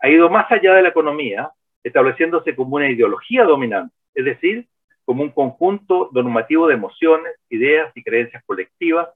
ha 0.00 0.08
ido 0.08 0.28
más 0.30 0.50
allá 0.50 0.74
de 0.74 0.82
la 0.82 0.88
economía 0.88 1.50
estableciéndose 1.84 2.56
como 2.56 2.76
una 2.76 2.90
ideología 2.90 3.44
dominante, 3.44 3.94
es 4.14 4.24
decir, 4.24 4.66
como 5.04 5.22
un 5.22 5.30
conjunto 5.30 6.08
normativo 6.12 6.66
de 6.66 6.74
emociones, 6.74 7.34
ideas 7.50 7.92
y 7.94 8.02
creencias 8.02 8.42
colectivas, 8.46 9.08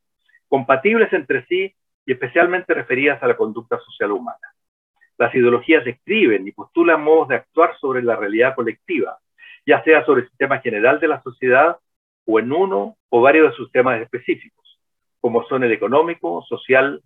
compatibles 0.49 1.13
entre 1.13 1.45
sí 1.47 1.75
y 2.05 2.13
especialmente 2.13 2.75
referidas 2.75 3.23
a 3.23 3.27
la 3.27 3.37
conducta 3.37 3.79
social 3.81 4.13
humana. 4.13 4.39
Las 5.17 5.35
ideologías 5.35 5.85
describen 5.85 6.47
y 6.47 6.53
postulan 6.53 7.03
modos 7.03 7.29
de 7.29 7.37
actuar 7.37 7.77
sobre 7.81 8.03
la 8.03 8.17
realidad 8.17 8.55
colectiva, 8.55 9.19
ya 9.67 9.83
sea 9.83 10.05
sobre 10.05 10.23
el 10.23 10.29
sistema 10.29 10.61
general 10.61 11.01
de 11.01 11.09
la 11.09 11.23
sociedad 11.23 11.79
o 12.27 12.39
en 12.39 12.53
uno 12.53 12.97
o 13.09 13.21
varios 13.23 13.51
de 13.51 13.57
sus 13.57 13.73
temas 13.73 14.01
específicos, 14.01 14.79
como 15.21 15.45
son 15.49 15.65
el 15.65 15.73
económico, 15.73 16.43
social, 16.43 17.03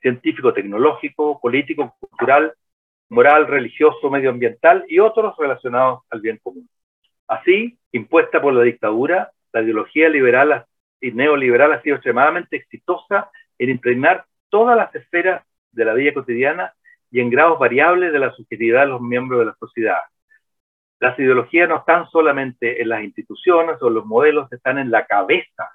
científico, 0.00 0.52
tecnológico, 0.52 1.40
político, 1.40 1.94
cultural 2.00 2.52
moral, 3.14 3.46
religioso, 3.46 4.10
medioambiental 4.10 4.84
y 4.88 4.98
otros 4.98 5.34
relacionados 5.38 6.02
al 6.10 6.20
bien 6.20 6.38
común. 6.42 6.68
Así, 7.26 7.78
impuesta 7.92 8.42
por 8.42 8.52
la 8.52 8.62
dictadura, 8.62 9.30
la 9.52 9.62
ideología 9.62 10.08
liberal 10.08 10.66
y 11.00 11.12
neoliberal 11.12 11.72
ha 11.72 11.82
sido 11.82 11.96
extremadamente 11.96 12.56
exitosa 12.56 13.30
en 13.58 13.70
impregnar 13.70 14.26
todas 14.50 14.76
las 14.76 14.94
esferas 14.94 15.44
de 15.72 15.84
la 15.84 15.94
vida 15.94 16.12
cotidiana 16.12 16.74
y 17.10 17.20
en 17.20 17.30
grados 17.30 17.58
variables 17.58 18.12
de 18.12 18.18
la 18.18 18.32
subjetividad 18.32 18.80
de 18.82 18.88
los 18.88 19.00
miembros 19.00 19.40
de 19.40 19.46
la 19.46 19.54
sociedad. 19.54 19.98
Las 21.00 21.18
ideologías 21.18 21.68
no 21.68 21.78
están 21.78 22.08
solamente 22.10 22.82
en 22.82 22.88
las 22.88 23.02
instituciones 23.02 23.80
o 23.80 23.90
los 23.90 24.04
modelos, 24.04 24.52
están 24.52 24.78
en 24.78 24.90
la 24.90 25.06
cabeza 25.06 25.70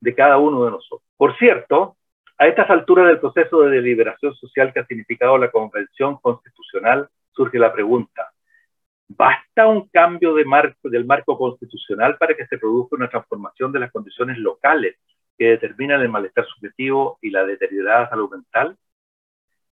de 0.00 0.14
cada 0.14 0.38
uno 0.38 0.64
de 0.64 0.70
nosotros. 0.72 1.08
Por 1.16 1.36
cierto, 1.38 1.96
a 2.40 2.46
estas 2.46 2.70
alturas 2.70 3.06
del 3.06 3.20
proceso 3.20 3.60
de 3.60 3.70
deliberación 3.70 4.34
social 4.34 4.72
que 4.72 4.80
ha 4.80 4.86
significado 4.86 5.36
la 5.36 5.50
Convención 5.50 6.16
Constitucional, 6.22 7.06
surge 7.32 7.58
la 7.58 7.70
pregunta, 7.70 8.32
¿basta 9.08 9.66
un 9.66 9.90
cambio 9.90 10.32
del 10.34 10.46
marco 10.46 11.36
constitucional 11.36 12.16
para 12.16 12.34
que 12.34 12.46
se 12.46 12.56
produzca 12.56 12.96
una 12.96 13.10
transformación 13.10 13.72
de 13.72 13.80
las 13.80 13.92
condiciones 13.92 14.38
locales 14.38 14.96
que 15.36 15.48
determinan 15.48 16.00
el 16.00 16.08
malestar 16.08 16.46
subjetivo 16.46 17.18
y 17.20 17.28
la 17.28 17.44
deteriorada 17.44 18.08
salud 18.08 18.30
mental? 18.30 18.74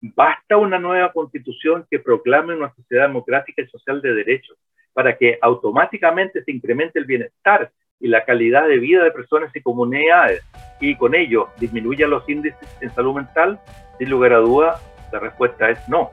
¿Basta 0.01 0.57
una 0.57 0.77
nueva 0.77 1.13
constitución 1.13 1.87
que 1.89 1.99
proclame 1.99 2.53
una 2.53 2.75
sociedad 2.75 3.07
democrática 3.07 3.61
y 3.61 3.67
social 3.67 4.01
de 4.01 4.13
derechos 4.13 4.57
para 4.91 5.17
que 5.17 5.39
automáticamente 5.41 6.43
se 6.43 6.51
incremente 6.51 6.99
el 6.99 7.05
bienestar 7.05 7.71
y 7.99 8.07
la 8.07 8.25
calidad 8.25 8.67
de 8.67 8.79
vida 8.79 9.03
de 9.03 9.11
personas 9.11 9.55
y 9.55 9.61
comunidades 9.61 10.43
y 10.79 10.95
con 10.95 11.15
ello 11.15 11.49
disminuyan 11.59 12.09
los 12.09 12.27
índices 12.29 12.67
en 12.81 12.93
salud 12.93 13.15
mental, 13.15 13.59
sin 13.97 14.09
lugar 14.09 14.33
a 14.33 14.37
duda, 14.37 14.79
La 15.11 15.19
respuesta 15.19 15.69
es 15.69 15.87
no. 15.87 16.11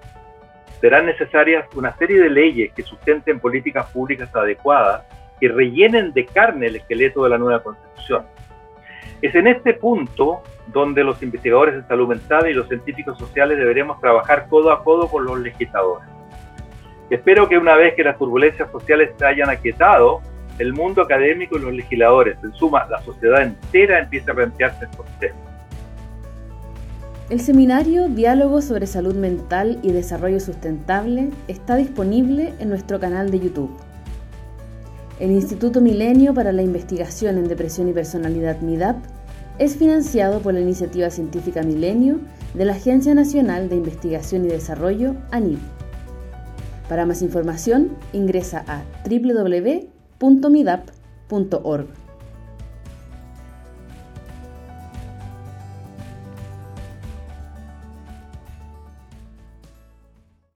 Serán 0.80 1.06
necesarias 1.06 1.66
una 1.74 1.96
serie 1.96 2.20
de 2.20 2.30
leyes 2.30 2.72
que 2.72 2.82
sustenten 2.82 3.40
políticas 3.40 3.86
públicas 3.90 4.34
adecuadas 4.34 5.04
que 5.40 5.48
rellenen 5.48 6.12
de 6.12 6.26
carne 6.26 6.66
el 6.66 6.76
esqueleto 6.76 7.24
de 7.24 7.30
la 7.30 7.38
nueva 7.38 7.62
constitución. 7.62 8.24
Es 9.20 9.34
en 9.34 9.46
este 9.46 9.74
punto 9.74 10.42
donde 10.68 11.02
los 11.02 11.22
investigadores 11.22 11.74
de 11.74 11.82
salud 11.82 12.08
mental 12.08 12.48
y 12.48 12.54
los 12.54 12.68
científicos 12.68 13.18
sociales 13.18 13.58
deberemos 13.58 14.00
trabajar 14.00 14.46
codo 14.48 14.70
a 14.70 14.84
codo 14.84 15.08
con 15.08 15.24
los 15.24 15.38
legisladores. 15.40 16.08
Espero 17.10 17.48
que 17.48 17.58
una 17.58 17.74
vez 17.76 17.94
que 17.94 18.04
las 18.04 18.16
turbulencias 18.18 18.70
sociales 18.70 19.10
se 19.16 19.26
hayan 19.26 19.50
aquietado, 19.50 20.22
el 20.58 20.72
mundo 20.72 21.02
académico 21.02 21.56
y 21.56 21.60
los 21.60 21.72
legisladores, 21.72 22.36
en 22.42 22.52
suma, 22.54 22.86
la 22.88 23.02
sociedad 23.02 23.42
entera 23.42 24.00
empiece 24.00 24.30
a 24.30 24.34
plantearse 24.34 24.84
estos 24.84 25.06
temas. 25.18 25.38
El 27.30 27.40
seminario 27.40 28.08
Diálogo 28.08 28.60
sobre 28.60 28.86
Salud 28.86 29.14
Mental 29.14 29.78
y 29.82 29.92
Desarrollo 29.92 30.40
Sustentable 30.40 31.30
está 31.48 31.76
disponible 31.76 32.52
en 32.58 32.68
nuestro 32.68 33.00
canal 33.00 33.30
de 33.30 33.40
YouTube. 33.40 33.70
El 35.18 35.30
Instituto 35.30 35.80
Milenio 35.80 36.34
para 36.34 36.52
la 36.52 36.62
Investigación 36.62 37.38
en 37.38 37.48
Depresión 37.48 37.88
y 37.88 37.92
Personalidad 37.92 38.60
MIDAP 38.60 38.96
es 39.58 39.76
financiado 39.76 40.40
por 40.40 40.52
la 40.54 40.60
Iniciativa 40.60 41.08
Científica 41.08 41.62
Milenio 41.62 42.18
de 42.52 42.64
la 42.64 42.72
Agencia 42.74 43.14
Nacional 43.14 43.68
de 43.68 43.76
Investigación 43.76 44.44
y 44.44 44.48
Desarrollo, 44.48 45.14
ANID. 45.30 45.58
Para 46.88 47.06
más 47.06 47.22
información, 47.22 47.96
ingresa 48.12 48.64
a 48.66 48.82
www.midap.org. 50.20 52.03